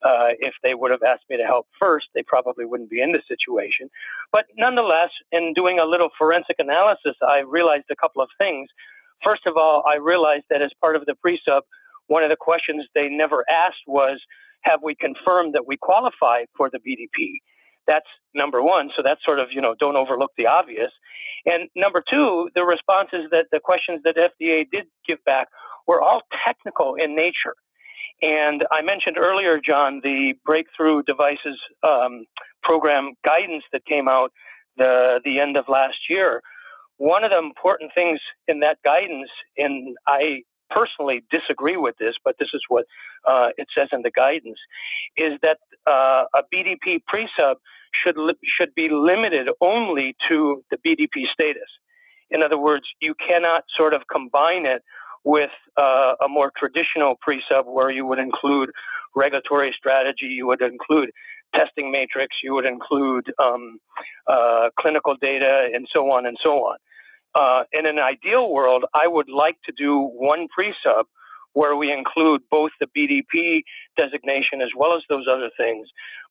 Uh, 0.04 0.36
if 0.39 0.54
they 0.63 0.73
would 0.73 0.91
have 0.91 1.04
asked 1.04 1.23
me 1.30 1.38
to 1.38 1.43
help 1.43 1.67
first, 1.80 2.08
they 2.13 2.23
probably 2.23 2.65
wouldn't 2.65 2.89
be 2.89 3.01
in 3.01 3.12
this 3.12 3.23
situation. 3.28 3.89
But 4.32 4.45
nonetheless, 4.58 5.10
in 5.32 5.54
doing 5.54 5.80
a 5.80 5.86
little 5.86 6.10
forensic 6.17 6.58
analysis, 6.60 7.15
I 7.21 7.39
realized 7.47 7.86
a 7.91 7.95
couple 7.95 8.21
of 8.21 8.30
things. 8.39 8.69
First 9.23 9.45
of 9.45 9.58
all, 9.58 9.84
I 9.88 9.97
realized 9.97 10.45
that 10.49 10.62
as 10.62 10.71
part 10.82 10.95
of 10.95 11.06
the 11.06 11.15
pre-sub, 11.15 11.63
one 12.08 12.23
of 12.23 12.30
the 12.30 12.36
questions 12.39 12.86
they 12.93 13.08
never 13.10 13.45
asked 13.49 13.84
was, 13.88 14.19
have 14.62 14.82
we 14.84 14.95
confirmed 14.95 15.54
that 15.54 15.67
we 15.67 15.78
qualify 15.78 16.45
for 16.58 16.69
the 16.69 16.80
BDP? 16.80 17.39
That's 17.88 18.08
number 18.34 18.62
one. 18.62 18.89
So 18.95 19.04
that's 19.04 19.23
sort 19.23 19.39
of, 19.39 19.47
you 19.51 19.62
know, 19.62 19.75
don't 19.80 19.95
overlook 19.95 20.32
the 20.38 20.47
obvious. 20.47 20.91
And 21.45 21.69
number 21.75 22.04
two, 22.10 22.49
the 22.56 22.63
responses 22.63 23.30
that 23.32 23.45
the 23.51 23.60
questions 23.63 24.01
that 24.04 24.15
FDA 24.17 24.65
did 24.71 24.86
give 25.08 25.23
back 25.23 25.47
were 25.88 26.01
all 26.01 26.21
technical 26.45 26.95
in 26.95 27.15
nature. 27.15 27.54
And 28.21 28.63
I 28.71 28.82
mentioned 28.82 29.17
earlier, 29.17 29.60
John, 29.63 29.99
the 30.04 30.34
Breakthrough 30.45 31.04
Devices 31.04 31.60
um, 31.84 32.25
Program 32.63 33.13
guidance 33.25 33.63
that 33.73 33.86
came 33.86 34.08
out 34.08 34.32
the 34.78 35.21
the 35.23 35.39
end 35.39 35.58
of 35.58 35.65
last 35.67 35.97
year. 36.10 36.41
One 36.97 37.23
of 37.23 37.32
the 37.32 37.38
important 37.38 37.91
things 37.93 38.19
in 38.47 38.62
that 38.62 38.78
guidance, 38.84 39.30
and 39.58 39.97
I 40.08 40.43
personally 40.69 41.23
disagree 41.30 41.78
with 41.78 41.95
this, 41.99 42.15
but 42.23 42.36
this 42.39 42.49
is 42.54 42.62
what 42.69 42.86
uh, 43.28 43.49
it 43.58 43.67
says 43.78 43.89
in 43.91 44.01
the 44.01 44.12
guidance, 44.12 44.58
is 45.17 45.34
that 45.43 45.58
uh, 45.86 46.23
a 46.34 46.41
BDP 46.54 47.04
pre-sub 47.06 47.58
should 48.04 48.17
li- 48.17 48.39
should 48.58 48.73
be 48.75 48.88
limited 48.89 49.49
only 49.62 50.15
to 50.30 50.63
the 50.71 50.78
BDP 50.78 51.25
status. 51.32 51.69
In 52.32 52.43
other 52.43 52.58
words, 52.58 52.86
you 53.01 53.13
cannot 53.15 53.63
sort 53.78 53.93
of 53.93 54.01
combine 54.12 54.65
it 54.65 54.82
with 55.25 55.49
uh, 55.75 56.13
a 56.23 56.29
more 56.29 56.51
traditional 56.55 57.15
pre-sub 57.19 57.65
where 57.65 57.89
you 57.89 58.05
would 58.05 58.19
include 58.19 58.69
regulatory 59.15 59.73
strategy, 59.77 60.27
you 60.27 60.45
would 60.47 60.61
include 60.61 61.09
testing 61.55 61.91
matrix, 61.91 62.38
you 62.43 62.53
would 62.53 62.65
include 62.65 63.31
um, 63.43 63.79
uh, 64.27 64.69
clinical 64.79 65.15
data, 65.19 65.67
and 65.73 65.88
so 65.91 66.11
on 66.11 66.25
and 66.25 66.38
so 66.41 66.51
on. 66.65 66.77
Uh, 67.33 67.63
in 67.73 67.85
an 67.85 67.97
ideal 67.99 68.49
world, 68.51 68.85
I 68.93 69.07
would 69.07 69.27
like 69.27 69.57
to 69.65 69.73
do 69.75 70.09
one 70.13 70.47
pre-sub 70.53 71.07
where 71.53 71.75
we 71.75 71.91
include 71.91 72.41
both 72.51 72.71
the 72.79 72.88
BDP 72.95 73.63
designation 73.97 74.61
as 74.61 74.69
well 74.77 74.95
as 74.95 75.03
those 75.09 75.25
other 75.29 75.49
things. 75.57 75.88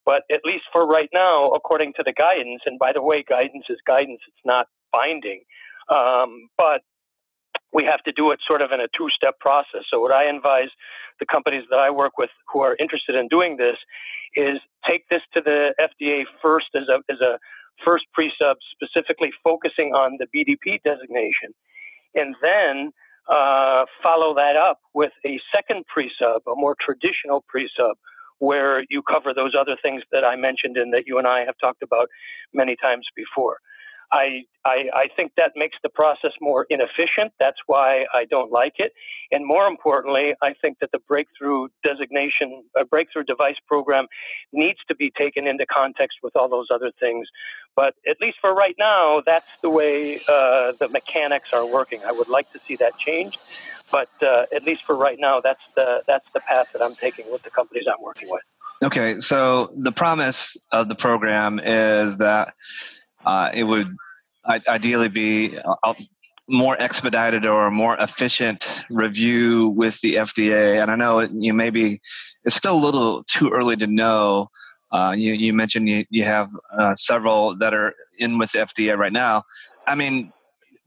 But 0.07 0.23
at 0.31 0.41
least 0.45 0.65
for 0.73 0.87
right 0.87 1.09
now, 1.13 1.51
according 1.51 1.95
to 1.95 2.03
the 2.05 2.13
guidance, 2.13 2.63
and 2.67 2.79
by 2.79 2.93
the 2.93 3.03
way, 3.03 3.25
guidance 3.27 3.65
is 3.71 3.79
guidance, 3.87 4.21
it's 4.29 4.45
not 4.45 4.67
binding. 4.93 5.43
Um, 5.89 6.49
but 6.57 6.83
we 7.75 7.85
have 7.85 8.03
to 8.05 8.13
do 8.13 8.31
it 8.31 8.39
sort 8.47 8.63
of 8.63 8.71
in 8.71 8.81
a 8.81 8.87
two 8.97 9.09
step 9.15 9.39
process. 9.41 9.83
So, 9.91 10.01
what 10.01 10.13
I 10.13 10.25
advise 10.31 10.71
the 11.19 11.27
companies 11.27 11.65
that 11.71 11.79
I 11.79 11.91
work 11.91 12.17
with 12.17 12.31
who 12.51 12.61
are 12.61 12.77
interested 12.79 13.17
in 13.17 13.29
doing 13.29 13.57
this 13.57 13.77
is 14.37 14.59
take 14.89 15.07
this 15.11 15.23
to 15.35 15.43
the 15.45 15.75
FDA 15.81 16.23
first 16.41 16.69
as 16.75 16.85
a, 16.89 17.13
as 17.13 17.21
a 17.21 17.39
first 17.85 18.05
pre 18.15 18.33
sub, 18.41 18.57
specifically 18.73 19.33
focusing 19.43 19.93
on 19.93 20.19
the 20.19 20.27
BDP 20.27 20.81
designation, 20.85 21.53
and 22.15 22.37
then 22.41 22.93
uh, 23.29 23.85
follow 24.03 24.35
that 24.35 24.57
up 24.57 24.79
with 24.95 25.13
a 25.27 25.41
second 25.55 25.85
pre 25.87 26.11
sub, 26.19 26.43
a 26.47 26.55
more 26.55 26.77
traditional 26.81 27.45
pre 27.49 27.69
sub. 27.77 27.97
Where 28.41 28.85
you 28.91 29.01
cover 29.03 29.33
those 29.33 29.55
other 29.59 29.77
things 29.81 30.03
that 30.11 30.25
I 30.25 30.35
mentioned 30.37 30.77
and 30.77 30.93
that 30.93 31.05
you 31.07 31.19
and 31.19 31.27
I 31.27 31.45
have 31.47 31.55
talked 31.61 31.83
about 31.83 32.09
many 32.53 32.77
times 32.77 33.07
before. 33.15 33.59
I, 34.15 34.45
I, 34.65 34.85
I 34.95 35.09
think 35.17 35.33
that 35.37 35.53
makes 35.57 35.77
the 35.83 35.89
process 35.89 36.31
more 36.41 36.67
inefficient. 36.71 37.33
That's 37.41 37.59
why 37.67 38.05
I 38.15 38.25
don't 38.31 38.53
like 38.53 38.75
it. 38.79 38.93
And 39.33 39.45
more 39.45 39.67
importantly, 39.67 40.35
I 40.41 40.55
think 40.63 40.79
that 40.81 40.93
the 40.93 41.01
breakthrough 41.09 41.67
designation, 41.85 42.63
a 42.79 42.85
breakthrough 42.85 43.25
device 43.25 43.57
program 43.67 44.07
needs 44.53 44.79
to 44.87 44.95
be 44.95 45.13
taken 45.19 45.49
into 45.49 45.67
context 45.67 46.19
with 46.23 46.37
all 46.37 46.49
those 46.49 46.69
other 46.73 46.93
things. 47.01 47.27
But 47.75 47.95
at 48.09 48.19
least 48.21 48.39
for 48.41 48.55
right 48.55 48.77
now, 48.79 49.21
that's 49.27 49.51
the 49.63 49.71
way 49.71 50.21
uh, 50.29 50.73
the 50.79 50.89
mechanics 50.93 51.49
are 51.53 51.67
working. 51.67 52.05
I 52.07 52.13
would 52.13 52.29
like 52.29 52.53
to 52.53 52.61
see 52.69 52.77
that 52.77 52.97
change. 52.99 53.37
But 53.91 54.11
uh, 54.23 54.47
at 54.55 54.63
least 54.63 54.83
for 54.87 54.97
right 54.97 55.19
now, 55.19 55.41
that's 55.41 55.63
the 55.75 56.03
that's 56.07 56.27
the 56.33 56.41
path 56.41 56.67
that 56.73 56.83
I'm 56.83 56.95
taking 56.95 57.31
with 57.31 57.43
the 57.43 57.51
companies 57.51 57.85
I'm 57.89 58.03
working 58.03 58.31
with. 58.31 58.43
Okay, 58.83 59.19
so 59.19 59.73
the 59.77 59.93
promise 59.93 60.57
of 60.73 60.89
the 60.89 60.95
program 60.95 61.59
is 61.59 62.19
that 62.19 62.55
uh, 63.25 63.51
it 63.53 63.65
would 63.65 63.95
ideally 64.47 65.09
be 65.09 65.59
uh, 65.59 65.95
more 66.49 66.81
expedited 66.81 67.47
or 67.47 67.71
more 67.71 67.97
efficient 67.97 68.69
review 68.91 69.69
with 69.69 70.01
the 70.03 70.17
FDA. 70.17 70.81
And 70.83 70.91
I 70.91 70.97
know 70.97 71.21
it, 71.21 71.31
you 71.33 71.55
maybe 71.55 72.01
it's 72.45 72.57
still 72.57 72.75
a 72.75 72.85
little 72.85 73.25
too 73.25 73.51
early 73.51 73.77
to 73.77 73.87
know. 73.87 74.51
Uh, 74.93 75.13
you, 75.17 75.33
you, 75.33 75.53
mentioned 75.53 75.89
you, 75.89 76.05
you 76.11 76.25
have 76.25 76.51
uh, 76.79 76.95
several 76.95 77.57
that 77.59 77.75
are 77.75 77.95
in 78.19 78.39
with 78.39 78.53
the 78.53 78.61
FDA 78.61 78.97
right 78.97 79.13
now. 79.13 79.43
I 79.87 79.95
mean, 79.95 80.33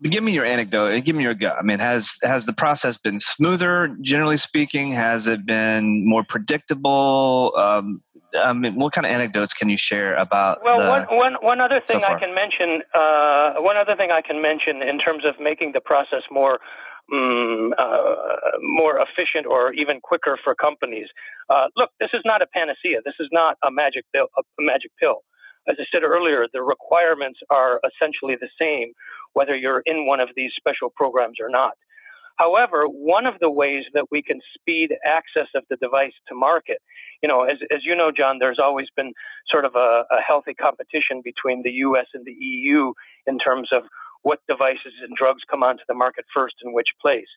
give 0.04 0.24
me 0.24 0.32
your 0.32 0.46
anecdote. 0.46 1.04
Give 1.04 1.16
me 1.16 1.24
your 1.24 1.34
gut. 1.34 1.58
I 1.60 1.64
mean, 1.64 1.80
has 1.80 2.12
has 2.24 2.46
the 2.46 2.54
process 2.54 2.98
been 2.98 3.20
smoother, 3.20 3.96
generally 4.02 4.38
speaking? 4.38 4.92
Has 4.92 5.28
it 5.28 5.46
been 5.46 6.08
more 6.08 6.24
predictable? 6.24 7.54
Um, 7.58 8.02
Mean, 8.34 8.76
what 8.76 8.94
kind 8.94 9.06
of 9.06 9.12
anecdotes 9.12 9.54
can 9.54 9.70
you 9.70 9.78
share 9.78 10.16
about? 10.16 10.60
Well, 10.64 10.80
the, 10.80 10.90
one, 10.90 11.04
one, 11.10 11.34
one 11.42 11.62
other 11.62 11.80
thing 11.80 12.02
so 12.02 12.08
I 12.08 12.20
can 12.20 12.36
mention. 12.36 12.82
Uh, 12.94 13.62
one 13.62 13.78
other 13.78 13.96
thing 13.96 14.12
I 14.12 14.22
can 14.22 14.42
mention 14.42 14.82
in 14.82 15.00
terms 15.00 15.24
of 15.26 15.36
making 15.40 15.72
the 15.74 15.82
process 15.82 16.24
more. 16.32 16.60
Um, 17.10 17.74
uh, 17.78 18.16
more 18.60 19.00
efficient 19.00 19.48
or 19.48 19.72
even 19.72 20.02
quicker 20.02 20.38
for 20.44 20.54
companies. 20.54 21.08
Uh, 21.50 21.68
look, 21.78 21.90
this 22.02 22.10
is 22.14 22.20
not 22.26 22.42
a 22.42 22.48
panacea. 22.48 23.00
This 23.06 23.14
is 23.22 23.30
not 23.32 23.56
a 23.64 23.72
magic 23.72 24.04
pill. 24.14 24.28
A 24.38 24.44
magic 24.60 24.92
pill. 25.02 25.24
As 25.70 25.78
I 25.80 25.86
said 25.90 26.04
earlier, 26.04 26.48
the 26.52 26.62
requirements 26.62 27.40
are 27.50 27.80
essentially 27.88 28.36
the 28.36 28.50
same, 28.60 28.92
whether 29.34 29.56
you're 29.56 29.84
in 29.86 30.06
one 30.06 30.20
of 30.20 30.30
these 30.36 30.52
special 30.58 30.92
programs 30.96 31.38
or 31.40 31.48
not. 31.50 31.74
However, 32.38 32.86
one 32.86 33.26
of 33.26 33.36
the 33.40 33.50
ways 33.50 33.86
that 33.94 34.06
we 34.12 34.22
can 34.22 34.40
speed 34.54 34.94
access 35.06 35.48
of 35.56 35.64
the 35.70 35.76
device 35.78 36.14
to 36.28 36.36
market, 36.36 36.78
you 37.22 37.30
know, 37.30 37.44
as, 37.44 37.58
as 37.72 37.80
you 37.84 37.96
know, 37.96 38.12
John, 38.16 38.38
there's 38.40 38.60
always 38.62 38.88
been 38.96 39.14
sort 39.50 39.66
of 39.66 39.76
a, 39.76 40.04
a 40.12 40.22
healthy 40.26 40.54
competition 40.54 41.22
between 41.24 41.64
the 41.64 41.72
US 41.72 42.06
and 42.14 42.26
the 42.26 42.34
EU 42.34 42.94
in 43.26 43.40
terms 43.40 43.70
of 43.72 43.84
what 44.22 44.40
devices 44.48 44.94
and 45.02 45.16
drugs 45.18 45.42
come 45.50 45.64
onto 45.64 45.84
the 45.88 45.96
market 45.96 46.26
first 46.34 46.56
in 46.64 46.74
which 46.74 46.88
place. 47.02 47.28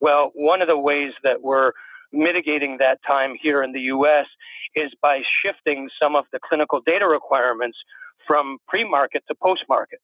Well, 0.00 0.32
one 0.34 0.60
of 0.60 0.68
the 0.68 0.78
ways 0.78 1.12
that 1.22 1.42
we're 1.42 1.72
mitigating 2.12 2.78
that 2.78 2.98
time 3.06 3.34
here 3.40 3.62
in 3.62 3.72
the 3.72 3.80
US 3.92 4.26
is 4.74 4.90
by 5.00 5.20
shifting 5.44 5.88
some 6.00 6.16
of 6.16 6.24
the 6.32 6.40
clinical 6.42 6.80
data 6.84 7.06
requirements 7.06 7.78
from 8.26 8.58
pre 8.66 8.88
market 8.88 9.22
to 9.28 9.34
post 9.40 9.62
market. 9.68 10.00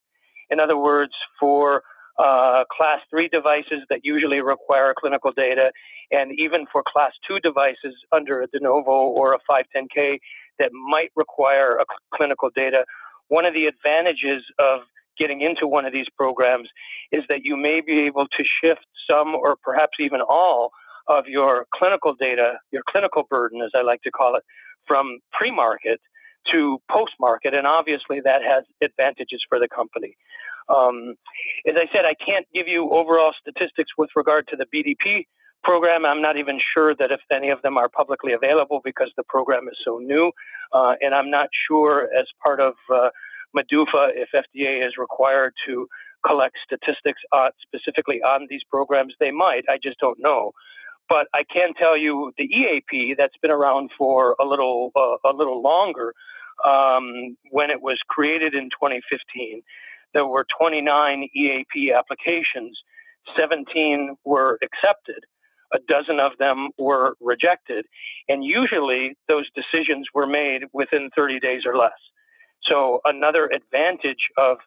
In 0.50 0.60
other 0.60 0.76
words, 0.76 1.12
for 1.40 1.82
uh, 2.18 2.64
class 2.70 3.00
three 3.10 3.28
devices 3.28 3.82
that 3.90 4.00
usually 4.02 4.40
require 4.40 4.94
clinical 4.98 5.32
data, 5.32 5.72
and 6.10 6.32
even 6.38 6.66
for 6.70 6.82
class 6.86 7.12
two 7.26 7.38
devices 7.40 7.94
under 8.12 8.42
a 8.42 8.46
de 8.46 8.60
novo 8.60 8.90
or 8.90 9.34
a 9.34 9.38
510K, 9.50 10.18
that 10.58 10.70
might 10.72 11.10
require 11.16 11.76
a 11.76 11.84
clinical 12.14 12.50
data. 12.54 12.84
One 13.28 13.44
of 13.46 13.54
the 13.54 13.66
advantages 13.66 14.44
of 14.58 14.80
getting 15.18 15.40
into 15.40 15.66
one 15.66 15.84
of 15.84 15.92
these 15.92 16.06
programs 16.16 16.68
is 17.12 17.22
that 17.28 17.40
you 17.42 17.56
may 17.56 17.80
be 17.84 18.06
able 18.06 18.26
to 18.26 18.44
shift 18.62 18.84
some 19.10 19.34
or 19.34 19.56
perhaps 19.62 19.98
even 20.00 20.20
all 20.20 20.70
of 21.08 21.26
your 21.26 21.66
clinical 21.74 22.14
data, 22.18 22.54
your 22.70 22.82
clinical 22.88 23.24
burden, 23.28 23.60
as 23.62 23.70
I 23.74 23.82
like 23.82 24.02
to 24.02 24.10
call 24.10 24.36
it, 24.36 24.42
from 24.86 25.18
pre 25.32 25.50
market 25.50 26.00
to 26.52 26.78
post 26.90 27.12
market. 27.20 27.54
And 27.54 27.66
obviously, 27.66 28.20
that 28.24 28.42
has 28.42 28.64
advantages 28.82 29.42
for 29.48 29.58
the 29.58 29.68
company. 29.68 30.16
Um, 30.68 31.14
as 31.66 31.74
I 31.76 31.86
said, 31.92 32.04
I 32.04 32.14
can't 32.14 32.46
give 32.54 32.68
you 32.68 32.90
overall 32.90 33.32
statistics 33.40 33.90
with 33.98 34.10
regard 34.16 34.48
to 34.48 34.56
the 34.56 34.66
BDP 34.66 35.26
program. 35.62 36.04
I'm 36.04 36.22
not 36.22 36.36
even 36.36 36.60
sure 36.74 36.94
that 36.94 37.10
if 37.10 37.20
any 37.32 37.50
of 37.50 37.60
them 37.62 37.76
are 37.76 37.88
publicly 37.88 38.32
available 38.32 38.80
because 38.84 39.10
the 39.16 39.24
program 39.24 39.66
is 39.68 39.76
so 39.84 39.98
new. 39.98 40.30
Uh, 40.72 40.94
and 41.00 41.14
I'm 41.14 41.30
not 41.30 41.48
sure, 41.68 42.08
as 42.18 42.26
part 42.44 42.60
of 42.60 42.74
uh, 42.92 43.08
if 43.56 44.28
FDA 44.34 44.86
is 44.86 44.94
required 44.98 45.54
to 45.66 45.86
collect 46.26 46.56
statistics 46.64 47.20
uh, 47.32 47.50
specifically 47.62 48.20
on 48.22 48.46
these 48.48 48.62
programs. 48.70 49.14
They 49.20 49.30
might, 49.30 49.62
I 49.68 49.78
just 49.82 49.98
don't 49.98 50.18
know. 50.20 50.52
But 51.08 51.28
I 51.34 51.44
can 51.52 51.74
tell 51.74 51.98
you 51.98 52.32
the 52.38 52.44
EAP 52.44 53.14
that's 53.18 53.36
been 53.42 53.50
around 53.50 53.90
for 53.96 54.36
a 54.40 54.44
little 54.44 54.90
uh, 54.96 55.30
a 55.30 55.34
little 55.34 55.62
longer. 55.62 56.14
Um, 56.64 57.36
when 57.50 57.70
it 57.70 57.82
was 57.82 57.98
created 58.08 58.54
in 58.54 58.70
2015, 58.70 59.62
there 60.14 60.26
were 60.26 60.46
29 60.58 61.28
EAP 61.34 61.92
applications. 61.92 62.78
17 63.38 64.16
were 64.24 64.58
accepted. 64.62 65.24
A 65.72 65.78
dozen 65.88 66.20
of 66.20 66.32
them 66.38 66.70
were 66.78 67.16
rejected, 67.20 67.86
and 68.28 68.44
usually 68.44 69.16
those 69.28 69.46
decisions 69.54 70.06
were 70.14 70.26
made 70.26 70.62
within 70.72 71.10
30 71.16 71.40
days 71.40 71.62
or 71.66 71.76
less. 71.76 71.98
So 72.62 73.00
another 73.04 73.46
advantage 73.46 74.28
of 74.38 74.58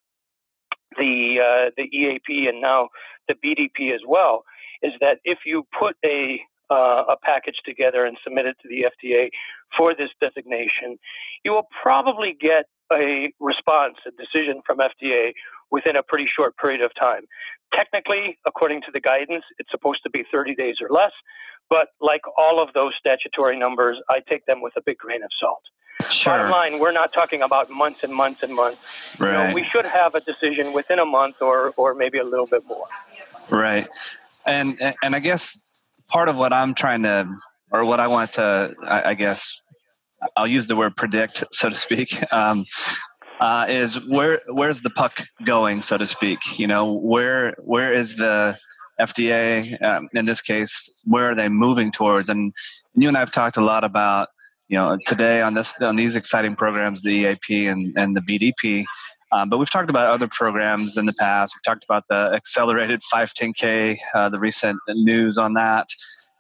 the 0.98 1.38
uh, 1.40 1.72
the 1.78 1.84
EAP 1.84 2.48
and 2.48 2.62
now 2.62 2.90
the 3.28 3.36
BDP 3.36 3.94
as 3.94 4.02
well 4.08 4.44
is 4.82 4.94
that 5.00 5.20
if 5.24 5.40
you 5.46 5.66
put 5.78 5.96
a 6.06 6.40
uh, 6.70 7.04
a 7.10 7.16
package 7.24 7.62
together 7.66 8.06
and 8.06 8.18
submit 8.24 8.46
it 8.46 8.58
to 8.62 8.68
the 8.68 8.86
FDA 8.86 9.30
for 9.78 9.96
this 9.96 10.10
designation, 10.22 10.98
you 11.44 11.52
will 11.52 11.68
probably 11.82 12.36
get 12.40 12.66
a 12.92 13.32
response, 13.40 13.96
a 14.06 14.12
decision 14.12 14.62
from 14.66 14.80
FDA 14.80 15.34
within 15.72 15.96
a 15.96 16.04
pretty 16.04 16.28
short 16.34 16.58
period 16.58 16.82
of 16.82 16.92
time. 16.96 17.28
Technically, 17.74 18.38
according 18.46 18.82
to 18.82 18.92
the 18.94 19.00
guidance, 19.00 19.44
it's 19.60 19.70
supposed 19.72 20.02
to 20.04 20.10
be 20.10 20.24
30 20.32 20.56
days 20.56 20.76
or 20.82 20.90
less, 20.90 21.12
but 21.70 21.90
like 22.00 22.22
all 22.38 22.62
of 22.62 22.74
those 22.74 22.94
statutory 23.00 23.58
numbers, 23.60 23.98
I 24.10 24.22
take 24.28 24.46
them 24.46 24.62
with 24.62 24.74
a 24.78 24.82
big 24.82 24.98
grain 24.98 25.24
of 25.24 25.30
salt. 25.40 25.62
Sure. 26.10 26.34
Bottom 26.34 26.52
line, 26.52 26.80
we're 26.80 26.92
not 26.92 27.12
talking 27.12 27.42
about 27.42 27.70
months 27.70 28.00
and 28.04 28.14
months 28.14 28.44
and 28.44 28.54
months. 28.56 28.80
Right. 29.20 29.32
You 29.32 29.48
know, 29.50 29.54
we 29.54 29.66
should 29.66 29.86
have 29.86 30.16
a 30.16 30.22
decision 30.22 30.74
within 30.74 31.00
a 31.00 31.06
month 31.06 31.38
or, 31.42 31.74
or 31.76 31.94
maybe 31.94 32.20
a 32.20 32.24
little 32.24 32.46
bit 32.46 32.66
more. 32.66 32.86
Right. 33.52 33.88
And, 34.46 34.80
and 35.04 35.16
I 35.16 35.20
guess 35.20 35.78
part 36.08 36.30
of 36.30 36.38
what 36.38 36.54
I'm 36.54 36.74
trying 36.74 37.04
to, 37.04 37.28
or 37.72 37.84
what 37.84 38.00
I 38.00 38.08
want 38.08 38.34
to, 38.34 38.74
I, 38.84 39.10
I 39.10 39.14
guess, 39.16 39.54
I'll 40.36 40.48
use 40.48 40.68
the 40.68 40.76
word 40.76 40.96
predict, 40.96 41.44
so 41.52 41.70
to 41.70 41.76
speak, 41.76 42.32
um, 42.34 42.66
uh, 43.40 43.66
is 43.70 44.04
where 44.08 44.40
where's 44.48 44.82
the 44.82 44.90
puck 44.90 45.22
going, 45.46 45.82
so 45.82 45.98
to 45.98 46.08
speak? 46.08 46.40
You 46.58 46.68
know, 46.68 46.98
where 46.98 47.56
where 47.64 47.94
is 47.94 48.16
the 48.16 48.58
FDA 49.00 49.82
um, 49.84 50.10
in 50.14 50.26
this 50.26 50.42
case? 50.42 50.90
Where 51.04 51.32
are 51.32 51.36
they 51.36 51.50
moving 51.50 51.92
towards? 51.92 52.30
And 52.30 52.54
you 52.96 53.08
and 53.08 53.16
I 53.16 53.20
have 53.20 53.32
talked 53.32 53.58
a 53.58 53.64
lot 53.64 53.84
about 53.84 54.30
you 54.70 54.78
know 54.78 54.98
today 55.06 55.42
on 55.42 55.54
this 55.54 55.80
on 55.82 55.96
these 55.96 56.16
exciting 56.16 56.56
programs, 56.56 57.02
the 57.04 57.10
EAP 57.10 57.68
and 57.68 57.96
and 57.96 58.16
the 58.16 58.22
BDP. 58.22 58.86
Um, 59.32 59.50
but 59.50 59.58
we've 59.58 59.70
talked 59.70 59.90
about 59.90 60.08
other 60.08 60.28
programs 60.28 60.98
in 60.98 61.06
the 61.06 61.14
past. 61.20 61.54
We've 61.54 61.64
talked 61.64 61.84
about 61.84 62.06
the 62.10 62.32
accelerated 62.34 63.02
510K, 63.14 63.98
uh, 64.16 64.30
the 64.30 64.40
recent 64.40 64.80
news 64.88 65.38
on 65.38 65.54
that, 65.54 65.88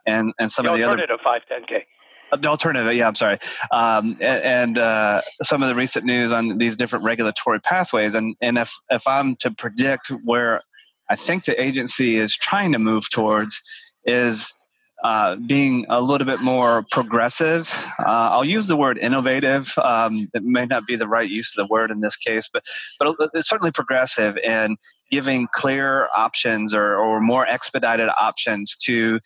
and 0.05 0.33
and 0.39 0.51
some 0.51 0.65
the 0.65 0.71
of 0.71 0.77
the 0.77 0.83
other 0.83 1.01
alternative 1.01 1.19
510K. 1.23 1.83
Uh, 2.31 2.37
the 2.37 2.47
alternative, 2.47 2.93
yeah, 2.93 3.07
I'm 3.07 3.15
sorry, 3.15 3.39
um, 3.71 4.17
and, 4.21 4.77
uh, 4.77 5.21
some 5.41 5.63
of 5.63 5.69
the 5.69 5.75
recent 5.75 6.05
news 6.05 6.31
on 6.31 6.57
these 6.57 6.75
different 6.75 7.05
regulatory 7.05 7.59
pathways, 7.59 8.15
and 8.15 8.35
and 8.41 8.57
if 8.57 8.71
if 8.89 9.07
I'm 9.07 9.35
to 9.37 9.51
predict 9.51 10.11
where 10.23 10.61
I 11.09 11.15
think 11.15 11.45
the 11.45 11.59
agency 11.61 12.19
is 12.19 12.35
trying 12.35 12.73
to 12.73 12.79
move 12.79 13.09
towards 13.09 13.61
is 14.05 14.53
uh, 15.03 15.35
being 15.35 15.85
a 15.89 16.01
little 16.01 16.25
bit 16.25 16.41
more 16.41 16.83
progressive. 16.91 17.71
Uh, 17.99 18.29
I'll 18.31 18.43
use 18.43 18.67
the 18.67 18.75
word 18.75 18.97
innovative. 18.97 19.71
Um, 19.77 20.27
it 20.33 20.43
may 20.43 20.65
not 20.65 20.87
be 20.87 20.95
the 20.95 21.07
right 21.07 21.29
use 21.29 21.53
of 21.55 21.67
the 21.67 21.71
word 21.71 21.91
in 21.91 22.01
this 22.01 22.15
case, 22.15 22.49
but 22.51 22.63
but 22.99 23.15
it's 23.33 23.47
certainly 23.47 23.71
progressive 23.71 24.37
and 24.43 24.77
giving 25.11 25.47
clear 25.53 26.07
options 26.15 26.73
or, 26.73 26.97
or 26.97 27.21
more 27.21 27.45
expedited 27.45 28.09
options 28.19 28.75
to 28.83 29.19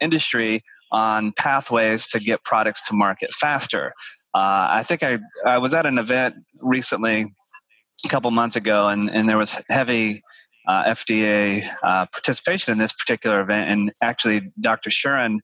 industry 0.00 0.64
on 0.90 1.32
pathways 1.32 2.06
to 2.08 2.20
get 2.20 2.42
products 2.44 2.82
to 2.88 2.94
market 2.94 3.32
faster. 3.34 3.92
Uh, 4.34 4.68
I 4.70 4.84
think 4.86 5.02
I, 5.02 5.18
I 5.46 5.58
was 5.58 5.74
at 5.74 5.86
an 5.86 5.98
event 5.98 6.36
recently, 6.60 7.32
a 8.04 8.08
couple 8.08 8.30
months 8.30 8.56
ago, 8.56 8.88
and, 8.88 9.10
and 9.10 9.28
there 9.28 9.38
was 9.38 9.56
heavy 9.68 10.22
uh, 10.68 10.84
FDA 10.84 11.68
uh, 11.82 12.06
participation 12.12 12.72
in 12.72 12.78
this 12.78 12.92
particular 12.92 13.40
event. 13.40 13.70
And 13.70 13.92
actually, 14.02 14.52
Dr. 14.60 14.90
Shuren 14.90 15.38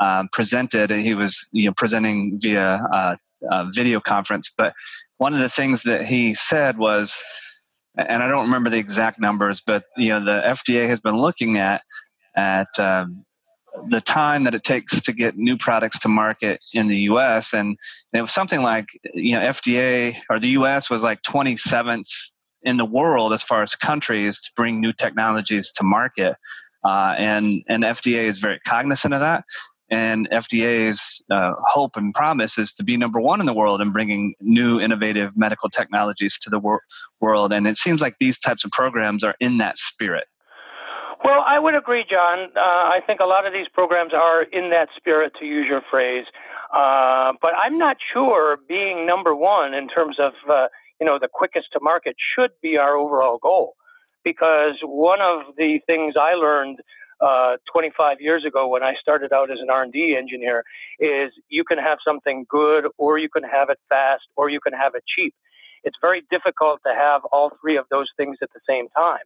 um, 0.00 0.28
presented, 0.32 0.90
he 0.90 1.14
was 1.14 1.46
you 1.52 1.66
know, 1.66 1.74
presenting 1.74 2.38
via 2.40 2.80
uh, 2.92 3.16
video 3.72 4.00
conference. 4.00 4.50
But 4.56 4.72
one 5.18 5.34
of 5.34 5.40
the 5.40 5.48
things 5.48 5.82
that 5.82 6.06
he 6.06 6.34
said 6.34 6.78
was, 6.78 7.14
and 7.96 8.22
I 8.22 8.28
don't 8.28 8.46
remember 8.46 8.70
the 8.70 8.78
exact 8.78 9.20
numbers, 9.20 9.60
but 9.64 9.84
you 9.96 10.08
know, 10.08 10.24
the 10.24 10.40
FDA 10.40 10.88
has 10.88 11.00
been 11.00 11.16
looking 11.16 11.58
at 11.58 11.82
at 12.36 12.68
um, 12.78 13.24
the 13.88 14.00
time 14.00 14.44
that 14.44 14.54
it 14.54 14.64
takes 14.64 15.00
to 15.00 15.12
get 15.12 15.36
new 15.36 15.56
products 15.56 15.98
to 16.00 16.08
market 16.08 16.64
in 16.72 16.88
the 16.88 16.98
U.S. 17.00 17.52
and 17.52 17.76
it 18.12 18.20
was 18.20 18.32
something 18.32 18.62
like 18.62 18.86
you 19.14 19.36
know 19.36 19.42
FDA 19.42 20.16
or 20.28 20.38
the 20.38 20.48
U.S. 20.50 20.90
was 20.90 21.02
like 21.02 21.22
27th 21.22 22.08
in 22.62 22.76
the 22.76 22.84
world 22.84 23.32
as 23.32 23.42
far 23.42 23.62
as 23.62 23.74
countries 23.74 24.40
to 24.42 24.50
bring 24.56 24.80
new 24.80 24.92
technologies 24.92 25.70
to 25.76 25.84
market. 25.84 26.36
Uh, 26.84 27.14
and 27.18 27.58
and 27.68 27.84
FDA 27.84 28.28
is 28.28 28.38
very 28.38 28.58
cognizant 28.66 29.14
of 29.14 29.20
that. 29.20 29.44
And 29.90 30.28
FDA's 30.30 31.20
uh, 31.30 31.52
hope 31.56 31.96
and 31.96 32.14
promise 32.14 32.56
is 32.58 32.72
to 32.74 32.84
be 32.84 32.96
number 32.96 33.20
one 33.20 33.40
in 33.40 33.46
the 33.46 33.52
world 33.52 33.80
in 33.80 33.90
bringing 33.90 34.34
new 34.40 34.80
innovative 34.80 35.32
medical 35.36 35.68
technologies 35.68 36.38
to 36.42 36.50
the 36.50 36.60
wor- 36.60 36.82
world. 37.20 37.52
And 37.52 37.66
it 37.66 37.76
seems 37.76 38.00
like 38.00 38.14
these 38.20 38.38
types 38.38 38.64
of 38.64 38.70
programs 38.70 39.24
are 39.24 39.34
in 39.40 39.58
that 39.58 39.78
spirit. 39.78 40.28
Well, 41.22 41.44
I 41.46 41.58
would 41.58 41.74
agree, 41.74 42.04
John. 42.08 42.50
Uh, 42.56 42.60
I 42.60 43.00
think 43.06 43.20
a 43.20 43.26
lot 43.26 43.46
of 43.46 43.52
these 43.52 43.68
programs 43.72 44.12
are 44.14 44.42
in 44.42 44.70
that 44.70 44.88
spirit, 44.96 45.32
to 45.40 45.44
use 45.44 45.66
your 45.68 45.82
phrase. 45.90 46.24
Uh, 46.72 47.32
but 47.42 47.52
I'm 47.62 47.78
not 47.78 47.96
sure 48.12 48.58
being 48.68 49.06
number 49.06 49.34
one 49.34 49.74
in 49.74 49.88
terms 49.88 50.16
of 50.18 50.32
uh, 50.48 50.68
you 51.00 51.06
know, 51.06 51.18
the 51.18 51.28
quickest 51.32 51.68
to 51.72 51.80
market 51.80 52.14
should 52.34 52.50
be 52.62 52.76
our 52.76 52.94
overall 52.96 53.38
goal. 53.38 53.74
Because 54.22 54.74
one 54.82 55.20
of 55.22 55.56
the 55.56 55.80
things 55.86 56.14
I 56.20 56.34
learned 56.34 56.80
uh, 57.20 57.56
25 57.72 58.18
years 58.20 58.44
ago 58.46 58.68
when 58.68 58.82
I 58.82 58.94
started 59.00 59.32
out 59.32 59.50
as 59.50 59.58
an 59.60 59.70
R&D 59.70 60.14
engineer 60.16 60.62
is 60.98 61.32
you 61.48 61.64
can 61.64 61.78
have 61.78 61.98
something 62.06 62.44
good 62.48 62.84
or 62.98 63.18
you 63.18 63.30
can 63.30 63.42
have 63.42 63.70
it 63.70 63.78
fast 63.88 64.24
or 64.36 64.50
you 64.50 64.60
can 64.60 64.74
have 64.74 64.94
it 64.94 65.04
cheap. 65.06 65.34
It's 65.84 65.96
very 66.02 66.22
difficult 66.30 66.80
to 66.86 66.94
have 66.94 67.22
all 67.32 67.50
three 67.62 67.78
of 67.78 67.86
those 67.90 68.08
things 68.18 68.36
at 68.42 68.50
the 68.52 68.60
same 68.68 68.88
time. 68.90 69.24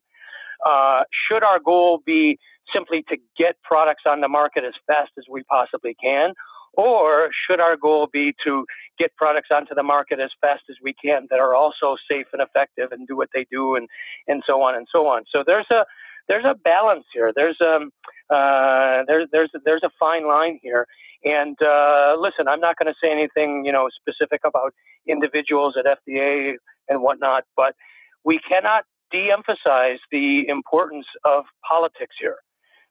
Uh, 0.65 1.03
should 1.29 1.43
our 1.43 1.59
goal 1.59 2.03
be 2.05 2.39
simply 2.75 3.05
to 3.09 3.17
get 3.37 3.57
products 3.63 4.05
on 4.07 4.21
the 4.21 4.29
market 4.29 4.65
as 4.65 4.75
fast 4.87 5.13
as 5.19 5.25
we 5.31 5.43
possibly 5.45 5.95
can, 6.03 6.33
or 6.75 7.31
should 7.47 7.61
our 7.61 7.77
goal 7.77 8.09
be 8.13 8.35
to 8.45 8.65
get 8.99 9.15
products 9.17 9.49
onto 9.55 9.75
the 9.75 9.83
market 9.83 10.21
as 10.21 10.31
fast 10.41 10.63
as 10.71 10.77
we 10.83 10.95
can 10.95 11.27
that 11.31 11.41
are 11.41 11.55
also 11.55 11.97
safe 12.11 12.27
and 12.33 12.43
effective 12.43 12.93
and 12.93 13.07
do 13.07 13.17
what 13.17 13.29
they 13.35 13.47
do 13.51 13.77
and, 13.77 13.89
and 14.27 14.43
so 14.47 14.63
on 14.63 14.75
and 14.75 14.87
so 14.91 15.07
on? 15.07 15.25
So 15.31 15.43
there's 15.47 15.67
a 15.71 15.85
there's 16.29 16.45
a 16.45 16.55
balance 16.55 17.05
here. 17.13 17.33
There's 17.35 17.59
um 17.65 17.91
uh, 18.31 19.03
there's 19.07 19.29
there's 19.33 19.51
there's 19.65 19.83
a 19.85 19.91
fine 19.99 20.27
line 20.27 20.59
here. 20.63 20.87
And 21.25 21.57
uh, 21.63 22.17
listen, 22.19 22.49
I'm 22.49 22.61
not 22.61 22.77
going 22.77 22.93
to 22.93 22.99
say 23.03 23.11
anything 23.11 23.65
you 23.65 23.73
know 23.73 23.89
specific 24.01 24.41
about 24.45 24.73
individuals 25.07 25.75
at 25.79 25.87
FDA 25.87 26.55
and 26.89 27.03
whatnot, 27.03 27.45
but 27.57 27.75
we 28.25 28.39
cannot 28.39 28.85
de-emphasize 29.15 30.01
the 30.11 30.49
importance 30.49 31.07
of 31.25 31.45
politics 31.69 32.17
here, 32.19 32.39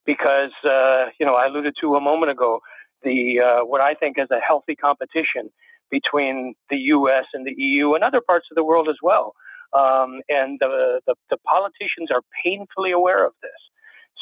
because 0.06 0.56
uh, 0.64 1.06
you 1.20 1.26
know 1.26 1.36
I 1.36 1.48
alluded 1.48 1.74
to 1.82 1.96
a 1.96 2.02
moment 2.02 2.32
ago 2.32 2.62
the 3.04 3.42
uh, 3.48 3.66
what 3.66 3.82
I 3.82 3.94
think 3.94 4.18
is 4.18 4.30
a 4.32 4.40
healthy 4.40 4.76
competition 4.76 5.50
between 5.92 6.56
the 6.70 6.78
U.S. 6.98 7.26
and 7.34 7.46
the 7.46 7.54
EU 7.56 7.94
and 7.94 8.04
other 8.04 8.22
parts 8.26 8.48
of 8.50 8.56
the 8.56 8.64
world 8.64 8.88
as 8.90 9.00
well. 9.04 9.34
Um, 9.74 10.22
and 10.30 10.60
the, 10.60 11.02
the, 11.08 11.16
the 11.30 11.38
politicians 11.48 12.10
are 12.12 12.22
painfully 12.44 12.92
aware 12.92 13.26
of 13.26 13.34
this. 13.42 13.62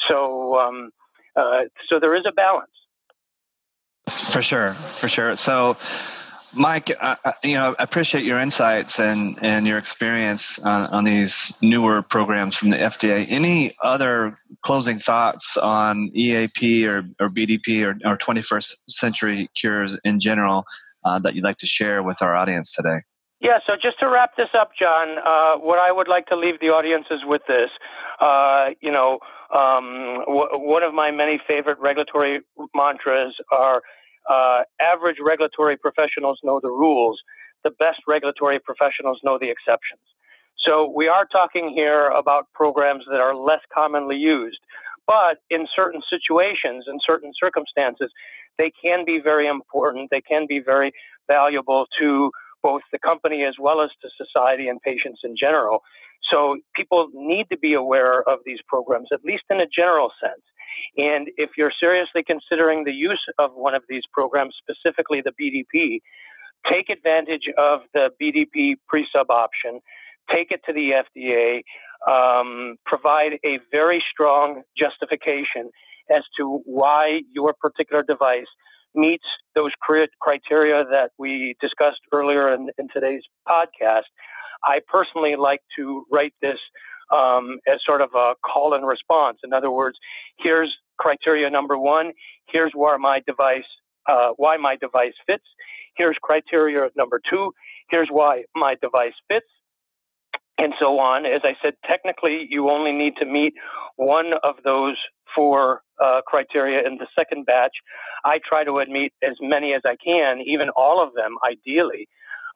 So 0.08 0.58
um, 0.58 0.90
uh, 1.36 1.62
so 1.88 2.00
there 2.00 2.16
is 2.16 2.24
a 2.26 2.32
balance. 2.32 2.70
For 4.32 4.42
sure, 4.42 4.74
for 4.74 5.08
sure. 5.08 5.36
So 5.36 5.76
Mike, 6.54 6.94
uh, 7.00 7.16
you 7.42 7.54
know, 7.54 7.74
I 7.78 7.82
appreciate 7.82 8.24
your 8.24 8.38
insights 8.38 9.00
and, 9.00 9.38
and 9.42 9.66
your 9.66 9.78
experience 9.78 10.58
on, 10.58 10.86
on 10.88 11.04
these 11.04 11.52
newer 11.62 12.02
programs 12.02 12.56
from 12.56 12.70
the 12.70 12.76
FDA. 12.76 13.26
Any 13.30 13.74
other 13.82 14.38
closing 14.62 14.98
thoughts 14.98 15.56
on 15.56 16.10
EAP 16.14 16.86
or, 16.86 17.04
or 17.20 17.28
BDP 17.28 17.82
or, 17.82 17.96
or 18.08 18.18
21st 18.18 18.74
century 18.88 19.50
cures 19.58 19.98
in 20.04 20.20
general 20.20 20.64
uh, 21.04 21.18
that 21.20 21.34
you'd 21.34 21.44
like 21.44 21.58
to 21.58 21.66
share 21.66 22.02
with 22.02 22.20
our 22.20 22.36
audience 22.36 22.72
today? 22.72 23.00
Yeah, 23.40 23.58
so 23.66 23.72
just 23.74 23.98
to 23.98 24.08
wrap 24.08 24.36
this 24.36 24.50
up, 24.56 24.70
John, 24.78 25.18
uh, 25.18 25.56
what 25.56 25.78
I 25.78 25.90
would 25.90 26.06
like 26.06 26.26
to 26.26 26.36
leave 26.36 26.60
the 26.60 26.68
audience 26.68 27.06
is 27.10 27.20
with 27.24 27.42
this. 27.48 27.70
Uh, 28.20 28.70
you 28.80 28.92
know, 28.92 29.18
um, 29.52 30.22
w- 30.26 30.48
one 30.52 30.84
of 30.84 30.94
my 30.94 31.10
many 31.10 31.40
favorite 31.44 31.78
regulatory 31.80 32.40
mantras 32.72 33.34
are 33.50 33.82
uh, 34.30 34.62
average 34.80 35.16
regulatory 35.24 35.76
professionals 35.76 36.38
know 36.42 36.60
the 36.62 36.70
rules. 36.70 37.20
The 37.64 37.70
best 37.70 38.00
regulatory 38.08 38.58
professionals 38.58 39.20
know 39.22 39.38
the 39.38 39.50
exceptions. 39.50 40.00
So 40.58 40.92
we 40.94 41.08
are 41.08 41.26
talking 41.26 41.72
here 41.74 42.08
about 42.08 42.46
programs 42.54 43.04
that 43.10 43.20
are 43.20 43.34
less 43.34 43.60
commonly 43.74 44.16
used, 44.16 44.58
but 45.06 45.38
in 45.50 45.66
certain 45.74 46.02
situations, 46.08 46.84
in 46.86 46.98
certain 47.04 47.32
circumstances, 47.38 48.10
they 48.58 48.70
can 48.82 49.04
be 49.04 49.20
very 49.22 49.48
important. 49.48 50.10
They 50.10 50.20
can 50.20 50.46
be 50.48 50.60
very 50.60 50.92
valuable 51.28 51.86
to 51.98 52.30
both 52.62 52.82
the 52.92 52.98
company 52.98 53.44
as 53.44 53.54
well 53.58 53.80
as 53.80 53.90
to 54.02 54.08
society 54.16 54.68
and 54.68 54.80
patients 54.82 55.20
in 55.24 55.34
general. 55.36 55.82
So 56.30 56.58
people 56.76 57.08
need 57.12 57.46
to 57.50 57.58
be 57.58 57.74
aware 57.74 58.22
of 58.28 58.38
these 58.44 58.60
programs, 58.68 59.08
at 59.12 59.24
least 59.24 59.42
in 59.50 59.60
a 59.60 59.66
general 59.66 60.10
sense. 60.22 60.42
And 60.96 61.28
if 61.36 61.50
you're 61.56 61.72
seriously 61.78 62.22
considering 62.26 62.84
the 62.84 62.92
use 62.92 63.24
of 63.38 63.52
one 63.54 63.74
of 63.74 63.82
these 63.88 64.02
programs, 64.12 64.54
specifically 64.60 65.22
the 65.22 65.32
BDP, 65.32 66.00
take 66.70 66.90
advantage 66.90 67.48
of 67.58 67.80
the 67.94 68.10
BDP 68.20 68.74
pre 68.88 69.06
sub 69.14 69.30
option, 69.30 69.80
take 70.32 70.50
it 70.50 70.60
to 70.66 70.72
the 70.72 71.02
FDA, 71.04 71.62
um, 72.10 72.76
provide 72.84 73.38
a 73.44 73.58
very 73.70 74.02
strong 74.10 74.62
justification 74.76 75.70
as 76.10 76.22
to 76.38 76.60
why 76.64 77.20
your 77.32 77.54
particular 77.54 78.02
device 78.02 78.46
meets 78.94 79.24
those 79.54 79.70
criteria 80.20 80.84
that 80.90 81.10
we 81.18 81.54
discussed 81.60 82.00
earlier 82.12 82.52
in, 82.52 82.68
in 82.78 82.88
today's 82.92 83.22
podcast. 83.48 84.10
I 84.64 84.80
personally 84.86 85.34
like 85.36 85.60
to 85.76 86.04
write 86.10 86.34
this 86.42 86.58
um, 87.12 87.58
as 87.72 87.80
sort 87.84 88.00
of 88.00 88.10
a 88.14 88.34
call 88.44 88.74
and 88.74 88.86
response. 88.86 89.38
In 89.44 89.52
other 89.52 89.70
words, 89.70 89.98
here's 90.38 90.74
criteria 90.98 91.50
number 91.50 91.78
one. 91.78 92.12
Here's 92.48 92.72
where 92.74 92.98
my 92.98 93.20
device, 93.26 93.68
uh, 94.08 94.30
why 94.36 94.56
my 94.56 94.76
device 94.76 95.14
fits. 95.26 95.44
Here's 95.96 96.16
criteria 96.22 96.88
number 96.96 97.20
two. 97.28 97.52
Here's 97.90 98.08
why 98.10 98.44
my 98.54 98.76
device 98.80 99.12
fits, 99.28 99.46
and 100.56 100.72
so 100.80 100.98
on. 100.98 101.26
As 101.26 101.42
I 101.44 101.54
said, 101.62 101.74
technically, 101.86 102.46
you 102.48 102.70
only 102.70 102.92
need 102.92 103.14
to 103.20 103.26
meet 103.26 103.52
one 103.96 104.32
of 104.42 104.54
those 104.64 104.96
four 105.34 105.82
uh, 106.02 106.20
criteria 106.26 106.86
in 106.86 106.96
the 106.96 107.06
second 107.18 107.44
batch. 107.44 107.72
I 108.24 108.38
try 108.46 108.64
to 108.64 108.78
admit 108.78 109.12
as 109.22 109.36
many 109.40 109.74
as 109.74 109.82
I 109.84 109.96
can, 110.02 110.40
even 110.46 110.70
all 110.70 111.02
of 111.02 111.14
them, 111.14 111.36
ideally. 111.46 112.08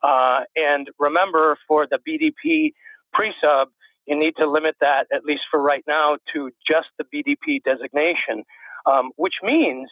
Uh, 0.03 0.41
and 0.55 0.89
remember, 0.99 1.59
for 1.67 1.87
the 1.87 1.99
BDP 1.99 2.73
pre-sub, 3.13 3.69
you 4.07 4.19
need 4.19 4.35
to 4.39 4.49
limit 4.49 4.77
that, 4.81 5.07
at 5.13 5.25
least 5.25 5.43
for 5.51 5.61
right 5.61 5.85
now, 5.87 6.17
to 6.33 6.51
just 6.71 6.89
the 6.99 7.05
BDP 7.05 7.63
designation, 7.65 8.45
um, 8.87 9.11
which 9.17 9.35
means 9.43 9.89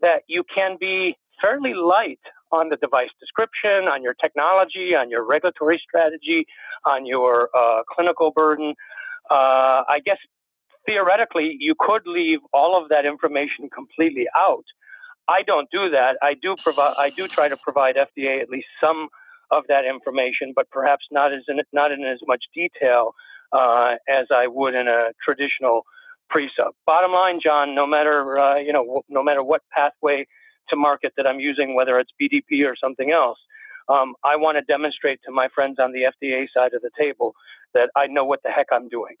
that 0.00 0.22
you 0.28 0.44
can 0.54 0.76
be 0.78 1.16
fairly 1.42 1.74
light 1.74 2.20
on 2.52 2.68
the 2.68 2.76
device 2.76 3.10
description, 3.18 3.88
on 3.88 4.02
your 4.02 4.14
technology, 4.14 4.94
on 4.94 5.10
your 5.10 5.24
regulatory 5.24 5.80
strategy, 5.82 6.46
on 6.84 7.06
your 7.06 7.48
uh, 7.56 7.82
clinical 7.92 8.30
burden. 8.30 8.74
Uh, 9.30 9.82
I 9.88 10.00
guess 10.04 10.18
theoretically, 10.86 11.56
you 11.58 11.74
could 11.78 12.02
leave 12.06 12.38
all 12.52 12.80
of 12.80 12.88
that 12.90 13.04
information 13.04 13.68
completely 13.74 14.26
out. 14.36 14.64
I 15.28 15.42
don't 15.44 15.68
do 15.72 15.90
that. 15.90 16.16
I 16.22 16.34
do 16.40 16.56
provide. 16.62 16.94
I 16.98 17.10
do 17.10 17.26
try 17.26 17.48
to 17.48 17.56
provide 17.56 17.96
FDA 17.96 18.40
at 18.40 18.48
least 18.48 18.68
some 18.82 19.08
of 19.50 19.64
that 19.68 19.84
information, 19.84 20.52
but 20.54 20.70
perhaps 20.70 21.04
not 21.10 21.32
as 21.32 21.42
in, 21.48 21.58
not 21.72 21.90
in 21.90 22.04
as 22.04 22.20
much 22.26 22.44
detail 22.54 23.12
uh, 23.52 23.94
as 24.08 24.26
I 24.34 24.46
would 24.46 24.74
in 24.74 24.88
a 24.88 25.10
traditional 25.24 25.84
pre-sub. 26.28 26.74
Bottom 26.86 27.12
line, 27.12 27.40
Jon, 27.42 27.74
no 27.74 27.86
matter 27.86 28.38
uh, 28.38 28.56
you 28.56 28.72
know 28.72 29.02
no 29.08 29.22
matter 29.22 29.42
what 29.42 29.62
pathway 29.72 30.26
to 30.70 30.76
market 30.76 31.12
that 31.16 31.26
I'm 31.26 31.40
using, 31.40 31.74
whether 31.74 31.98
it's 31.98 32.10
BDP 32.20 32.66
or 32.66 32.74
something 32.76 33.12
else, 33.12 33.38
um, 33.88 34.14
I 34.24 34.36
want 34.36 34.58
to 34.58 34.62
demonstrate 34.62 35.20
to 35.26 35.30
my 35.30 35.48
friends 35.48 35.78
on 35.78 35.92
the 35.92 36.02
FDA 36.02 36.46
side 36.52 36.74
of 36.74 36.82
the 36.82 36.90
table 36.98 37.34
that 37.74 37.90
I 37.94 38.06
know 38.06 38.24
what 38.24 38.42
the 38.42 38.50
heck 38.50 38.68
I'm 38.72 38.88
doing. 38.88 39.16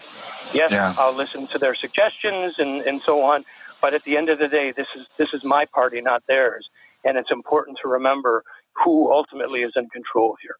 Yes, 0.52 0.70
yeah. 0.72 0.94
I'll 0.98 1.12
listen 1.14 1.46
to 1.48 1.58
their 1.58 1.74
suggestions 1.74 2.58
and, 2.58 2.80
and 2.82 3.02
so 3.02 3.22
on, 3.22 3.44
but 3.80 3.94
at 3.94 4.02
the 4.04 4.16
end 4.16 4.28
of 4.28 4.38
the 4.38 4.48
day, 4.48 4.72
this 4.72 4.88
is 4.96 5.06
this 5.16 5.34
is 5.34 5.44
my 5.44 5.66
party, 5.66 6.00
not 6.00 6.22
theirs, 6.26 6.68
and 7.04 7.16
it's 7.16 7.30
important 7.30 7.78
to 7.82 7.88
remember 7.88 8.42
who 8.84 9.12
ultimately 9.12 9.62
is 9.62 9.72
in 9.76 9.88
control 9.88 10.36
here. 10.42 10.56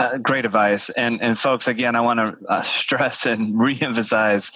Uh, 0.00 0.16
great 0.16 0.46
advice, 0.46 0.88
and 0.88 1.20
and 1.20 1.38
folks, 1.38 1.68
again, 1.68 1.94
I 1.94 2.00
want 2.00 2.20
to 2.20 2.46
uh, 2.48 2.62
stress 2.80 3.26
and 3.26 3.54
reemphasize 3.54 4.50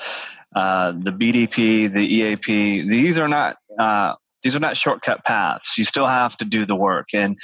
uh, 0.57 0.93
the 0.93 1.11
BDP, 1.11 1.93
the 1.93 2.01
EAP. 2.01 2.89
These 2.89 3.19
are 3.19 3.29
not 3.29 3.57
uh, 3.79 4.15
these 4.43 4.57
are 4.57 4.61
not 4.61 4.79
shortcut 4.79 5.23
paths. 5.27 5.77
You 5.77 5.85
still 5.85 6.07
have 6.07 6.35
to 6.39 6.47
do 6.47 6.65
the 6.65 6.75
work, 6.75 7.09
and 7.13 7.37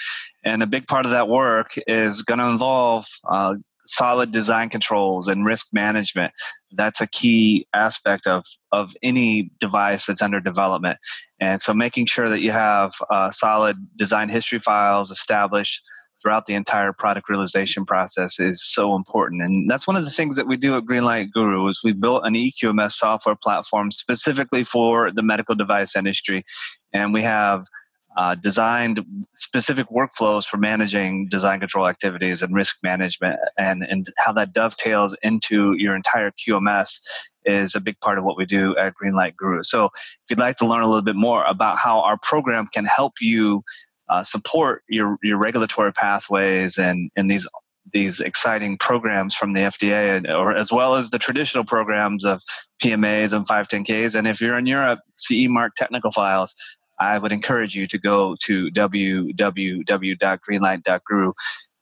and 0.47 0.63
a 0.63 0.67
big 0.67 0.87
part 0.87 1.05
of 1.05 1.11
that 1.11 1.29
work 1.29 1.75
is 1.87 2.23
going 2.23 2.39
to 2.39 2.47
involve 2.47 3.05
uh, 3.31 3.57
solid 3.85 4.33
design 4.33 4.71
controls 4.71 5.29
and 5.29 5.45
risk 5.45 5.67
management. 5.71 6.33
That's 6.73 7.03
a 7.03 7.07
key 7.07 7.67
aspect 7.75 8.27
of 8.27 8.47
of 8.73 8.97
any 9.03 9.51
device 9.61 10.07
that's 10.07 10.23
under 10.23 10.41
development, 10.41 10.97
and 11.39 11.61
so 11.61 11.75
making 11.75 12.07
sure 12.07 12.31
that 12.31 12.41
you 12.41 12.53
have 12.53 12.95
uh, 13.11 13.31
solid 13.31 13.77
design 13.99 14.31
history 14.31 14.59
files 14.59 15.11
established 15.11 15.83
throughout 16.23 16.47
the 16.47 16.55
entire 16.55 16.93
product 16.93 17.29
realization 17.29 17.85
process 17.85 18.39
is 18.39 18.63
so 18.63 18.95
important. 18.95 19.43
And 19.43 19.71
that's 19.71 19.87
one 19.87 19.97
of 19.97 20.05
the 20.05 20.11
things 20.11 20.37
that 20.37 20.47
we 20.47 20.57
do 20.57 20.77
at 20.77 20.85
Greenlight 20.85 21.33
Guru 21.33 21.67
is 21.69 21.81
we 21.83 21.93
built 21.93 22.27
an 22.27 22.35
EQMS 22.35 22.93
software 22.93 23.37
platform 23.37 23.91
specifically 23.91 24.65
for 24.65 25.11
the 25.11 25.23
medical 25.23 25.55
device 25.55 25.97
industry. 25.97 26.45
And 26.93 27.15
we 27.15 27.23
have 27.23 27.65
uh, 28.17 28.35
designed 28.35 29.05
specific 29.35 29.87
workflows 29.89 30.45
for 30.45 30.57
managing 30.57 31.29
design 31.29 31.61
control 31.61 31.87
activities 31.87 32.43
and 32.43 32.55
risk 32.55 32.77
management 32.83 33.39
and, 33.57 33.85
and 33.85 34.09
how 34.19 34.33
that 34.33 34.53
dovetails 34.53 35.17
into 35.23 35.75
your 35.79 35.95
entire 35.95 36.33
QMS 36.33 37.01
is 37.45 37.75
a 37.75 37.81
big 37.81 37.99
part 38.01 38.19
of 38.19 38.25
what 38.25 38.37
we 38.37 38.45
do 38.45 38.77
at 38.77 38.95
Greenlight 39.01 39.37
Guru. 39.37 39.63
So 39.63 39.87
if 39.87 39.93
you'd 40.29 40.39
like 40.39 40.57
to 40.57 40.67
learn 40.67 40.83
a 40.83 40.87
little 40.89 41.03
bit 41.03 41.17
more 41.17 41.45
about 41.45 41.79
how 41.79 42.01
our 42.01 42.19
program 42.19 42.69
can 42.73 42.85
help 42.85 43.15
you 43.21 43.63
uh, 44.11 44.25
support 44.25 44.83
your 44.89 45.17
your 45.23 45.39
regulatory 45.39 45.93
pathways 45.93 46.77
and 46.77 47.11
and 47.17 47.31
these 47.31 47.47
these 47.93 48.21
exciting 48.21 48.79
programs 48.79 49.35
from 49.35 49.53
the 49.53 49.61
FDA, 49.61 50.17
and, 50.17 50.27
or 50.27 50.55
as 50.55 50.71
well 50.71 50.95
as 50.97 51.11
the 51.11 51.19
traditional 51.19 51.65
programs 51.65 52.25
of 52.25 52.41
PMAs 52.83 53.33
and 53.33 53.49
510Ks. 53.49 54.15
And 54.15 54.29
if 54.29 54.41
you're 54.41 54.59
in 54.59 54.67
Europe, 54.67 55.01
CE 55.17 55.49
mark 55.49 55.75
technical 55.77 56.11
files. 56.11 56.55
I 57.01 57.19
would 57.19 57.33
encourage 57.33 57.75
you 57.75 57.87
to 57.87 57.99
go 57.99 58.37
to 58.43 58.71
www.greenlight.guru 58.73 61.33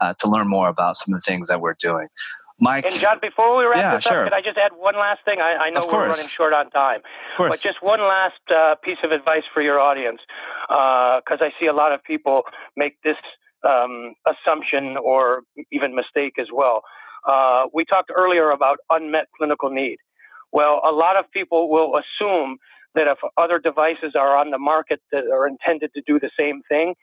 uh, 0.00 0.14
to 0.14 0.28
learn 0.28 0.46
more 0.46 0.68
about 0.68 0.96
some 0.96 1.12
of 1.12 1.20
the 1.20 1.24
things 1.24 1.48
that 1.48 1.60
we're 1.60 1.74
doing. 1.74 2.06
Mike. 2.60 2.84
And 2.84 2.98
Jon, 2.98 3.18
before 3.20 3.56
we 3.56 3.64
wrap 3.64 3.76
yeah, 3.76 3.96
this 3.96 4.06
up, 4.06 4.12
sure. 4.12 4.24
can 4.24 4.34
I 4.34 4.40
just 4.40 4.58
add 4.58 4.72
one 4.76 4.96
last 4.96 5.20
thing? 5.24 5.40
I, 5.40 5.66
I 5.66 5.70
know 5.70 5.86
we're 5.86 6.08
running 6.08 6.26
short 6.26 6.52
on 6.52 6.70
time, 6.70 7.00
but 7.38 7.60
just 7.60 7.82
one 7.82 8.00
last 8.00 8.40
uh, 8.50 8.74
piece 8.82 8.98
of 9.04 9.12
advice 9.12 9.44
for 9.54 9.62
your 9.62 9.78
audience, 9.78 10.20
because 10.68 11.40
uh, 11.40 11.44
I 11.44 11.50
see 11.60 11.66
a 11.66 11.72
lot 11.72 11.92
of 11.92 12.02
people 12.02 12.42
make 12.76 12.96
this 13.04 13.16
um, 13.68 14.14
assumption 14.26 14.96
or 14.96 15.42
even 15.70 15.94
mistake 15.94 16.34
as 16.38 16.48
well. 16.52 16.82
Uh, 17.28 17.66
we 17.72 17.84
talked 17.84 18.10
earlier 18.14 18.50
about 18.50 18.78
unmet 18.90 19.26
clinical 19.36 19.70
need. 19.70 19.98
Well, 20.50 20.80
a 20.84 20.92
lot 20.92 21.16
of 21.16 21.30
people 21.30 21.68
will 21.68 21.94
assume 21.96 22.56
that 22.94 23.06
if 23.06 23.18
other 23.36 23.58
devices 23.58 24.14
are 24.18 24.36
on 24.36 24.50
the 24.50 24.58
market 24.58 25.00
that 25.12 25.24
are 25.32 25.46
intended 25.46 25.92
to 25.94 26.02
do 26.06 26.18
the 26.18 26.30
same 26.38 26.62
thing, 26.68 26.94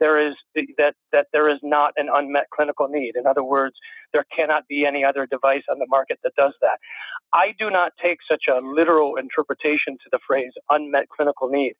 there 0.00 0.26
is 0.26 0.34
that 0.78 0.94
that 1.12 1.26
there 1.32 1.48
is 1.48 1.58
not 1.62 1.92
an 1.96 2.08
unmet 2.12 2.46
clinical 2.54 2.88
need. 2.88 3.16
In 3.16 3.26
other 3.26 3.44
words, 3.44 3.76
there 4.12 4.24
cannot 4.34 4.66
be 4.68 4.84
any 4.86 5.04
other 5.04 5.26
device 5.26 5.62
on 5.70 5.78
the 5.78 5.86
market 5.88 6.18
that 6.24 6.34
does 6.36 6.54
that. 6.60 6.78
I 7.32 7.54
do 7.58 7.70
not 7.70 7.92
take 8.02 8.18
such 8.28 8.44
a 8.48 8.60
literal 8.60 9.16
interpretation 9.16 9.94
to 9.94 10.08
the 10.10 10.18
phrase 10.26 10.52
unmet 10.70 11.08
clinical 11.08 11.48
need. 11.48 11.74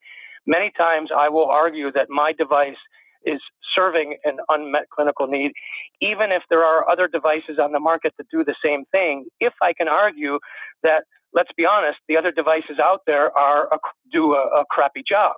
Many 0.47 0.71
times 0.77 1.11
I 1.17 1.29
will 1.29 1.47
argue 1.47 1.91
that 1.93 2.09
my 2.11 2.33
device 2.33 2.77
is 3.25 3.41
serving 3.75 4.17
an 4.25 4.37
unmet 4.49 4.89
clinical 4.95 5.27
need, 5.27 5.53
even 6.01 6.31
if 6.31 6.43
there 6.51 6.63
are 6.63 6.89
other 6.89 7.09
devices 7.09 7.59
on 7.61 7.73
the 7.73 7.81
market 7.81 8.13
that 8.19 8.27
do 8.31 8.45
the 8.45 8.55
same 8.63 8.85
thing. 8.93 9.27
If 9.41 9.55
I 9.63 9.73
can 9.73 9.89
argue 9.89 10.39
that, 10.83 11.05
let's 11.33 11.51
be 11.57 11.65
honest, 11.65 11.99
the 12.09 12.17
other 12.17 12.31
devices 12.31 12.79
out 12.83 13.01
there 13.07 13.37
are 13.37 13.69
do 14.13 14.35
a, 14.35 14.61
a 14.61 14.65
crappy 14.71 15.03
job, 15.07 15.37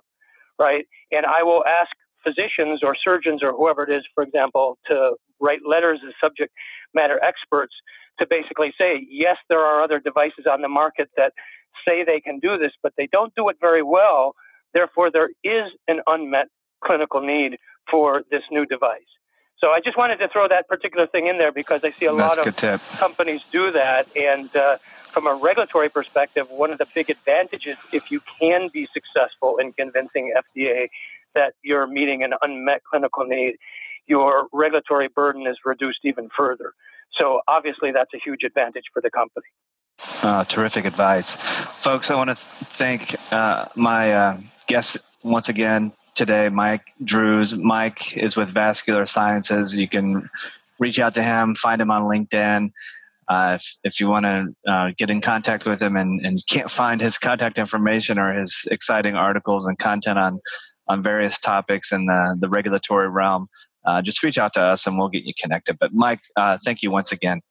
right? 0.59 0.85
And 1.11 1.25
I 1.25 1.43
will 1.43 1.63
ask 1.65 1.91
physicians 2.27 2.81
or 2.83 2.95
surgeons 3.01 3.41
or 3.43 3.51
whoever 3.51 3.83
it 3.83 3.95
is, 3.95 4.03
for 4.13 4.23
example, 4.23 4.77
to 4.87 5.15
write 5.39 5.59
letters 5.65 5.99
as 6.05 6.13
subject 6.21 6.51
matter 6.93 7.19
experts 7.23 7.73
to 8.19 8.27
basically 8.29 8.73
say, 8.77 9.05
yes, 9.09 9.37
there 9.49 9.59
are 9.59 9.81
other 9.81 9.99
devices 9.99 10.45
on 10.51 10.61
the 10.61 10.67
market 10.67 11.09
that 11.15 11.33
say 11.87 12.03
they 12.03 12.19
can 12.19 12.39
do 12.39 12.57
this, 12.57 12.71
but 12.81 12.93
they 12.97 13.07
don't 13.11 13.33
do 13.35 13.47
it 13.49 13.57
very 13.61 13.83
well. 13.83 14.33
Therefore, 14.73 15.11
there 15.11 15.29
is 15.43 15.71
an 15.87 16.01
unmet 16.07 16.47
clinical 16.83 17.21
need 17.21 17.57
for 17.89 18.23
this 18.31 18.43
new 18.51 18.65
device. 18.65 19.01
So 19.59 19.69
I 19.71 19.79
just 19.83 19.97
wanted 19.97 20.17
to 20.17 20.27
throw 20.27 20.47
that 20.47 20.67
particular 20.67 21.07
thing 21.07 21.27
in 21.27 21.37
there 21.39 21.51
because 21.51 21.81
I 21.83 21.91
see 21.99 22.05
a 22.05 22.13
That's 22.13 22.37
lot 22.37 22.47
of 22.47 22.55
tip. 22.55 22.81
companies 22.99 23.41
do 23.51 23.71
that. 23.71 24.07
And 24.15 24.55
uh, 24.55 24.77
from 25.13 25.25
a 25.25 25.33
regulatory 25.33 25.89
perspective, 25.89 26.47
one 26.49 26.71
of 26.71 26.77
the 26.77 26.85
big 26.93 27.09
advantages, 27.09 27.77
if 27.91 28.11
you 28.11 28.21
can 28.39 28.69
be 28.71 28.87
successful 28.93 29.57
in 29.57 29.73
convincing 29.73 30.33
FDA 30.37 30.89
that 31.37 31.53
you're 31.63 31.87
meeting 31.87 32.23
an 32.23 32.33
unmet 32.41 32.81
clinical 32.89 33.23
need, 33.25 33.53
your 34.07 34.47
regulatory 34.51 35.09
burden 35.19 35.45
is 35.47 35.57
reduced 35.65 35.99
even 36.03 36.29
further. 36.35 36.73
So 37.19 37.41
obviously, 37.47 37.91
that's 37.91 38.13
a 38.13 38.19
huge 38.23 38.43
advantage 38.43 38.85
for 38.93 39.01
the 39.01 39.11
company. 39.11 39.45
Uh, 40.21 40.43
terrific 40.45 40.85
advice. 40.85 41.37
Folks, 41.79 42.11
I 42.11 42.15
want 42.15 42.29
to 42.29 42.35
thank 42.81 43.15
uh, 43.31 43.65
my 43.75 44.11
uh, 44.11 44.37
guest 44.67 44.97
once 45.23 45.49
again 45.49 45.91
today, 46.15 46.49
Mike 46.49 46.85
Drues. 47.03 47.55
Mike 47.55 48.17
is 48.17 48.35
with 48.35 48.49
Vascular 48.49 49.05
Sciences. 49.05 49.73
You 49.73 49.87
can 49.87 50.29
reach 50.79 50.99
out 50.99 51.15
to 51.15 51.23
him, 51.23 51.55
find 51.55 51.81
him 51.81 51.91
on 51.91 52.03
LinkedIn. 52.03 52.71
Uh, 53.27 53.57
if, 53.59 53.75
if 53.83 53.99
you 53.99 54.07
want 54.07 54.25
to 54.25 54.71
uh, 54.71 54.91
get 54.97 55.09
in 55.09 55.19
contact 55.19 55.65
with 55.65 55.81
him 55.81 55.97
and, 55.97 56.25
and 56.25 56.41
can't 56.47 56.71
find 56.71 57.01
his 57.01 57.17
contact 57.17 57.57
information 57.57 58.17
or 58.17 58.33
his 58.33 58.65
exciting 58.71 59.15
articles 59.15 59.65
and 59.67 59.77
content 59.79 60.17
on, 60.17 60.39
on 60.87 61.03
various 61.03 61.37
topics 61.39 61.91
in 61.91 62.05
the, 62.05 62.37
the 62.39 62.49
regulatory 62.49 63.09
realm, 63.09 63.47
uh, 63.85 64.01
just 64.01 64.21
reach 64.23 64.37
out 64.37 64.53
to 64.53 64.61
us 64.61 64.85
and 64.85 64.97
we'll 64.97 65.09
get 65.09 65.23
you 65.23 65.33
connected. 65.41 65.77
But 65.79 65.93
Mike, 65.93 66.19
uh, 66.35 66.57
thank 66.63 66.81
you 66.81 66.91
once 66.91 67.11
again. 67.11 67.41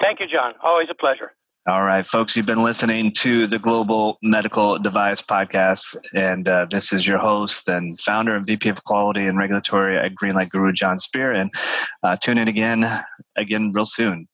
Thank 0.00 0.20
you, 0.20 0.26
Jon. 0.26 0.54
Always 0.62 0.88
a 0.90 0.94
pleasure. 0.94 1.32
All 1.68 1.82
right, 1.82 2.06
folks, 2.06 2.36
you've 2.36 2.46
been 2.46 2.62
listening 2.62 3.12
to 3.14 3.48
the 3.48 3.58
Global 3.58 4.18
Medical 4.22 4.78
Device 4.78 5.20
Podcast, 5.20 5.96
and 6.14 6.46
uh, 6.46 6.66
this 6.70 6.92
is 6.92 7.04
your 7.04 7.18
host 7.18 7.68
and 7.68 8.00
founder 8.00 8.36
and 8.36 8.46
VP 8.46 8.68
of 8.68 8.84
Quality 8.84 9.26
and 9.26 9.36
Regulatory 9.36 9.98
at 9.98 10.12
Greenlight 10.14 10.50
Guru, 10.50 10.72
Jon 10.72 11.00
Speer. 11.00 11.32
And 11.32 11.52
uh, 12.04 12.16
tune 12.22 12.38
in 12.38 12.46
again, 12.46 13.02
again, 13.36 13.72
real 13.74 13.84
soon. 13.84 14.28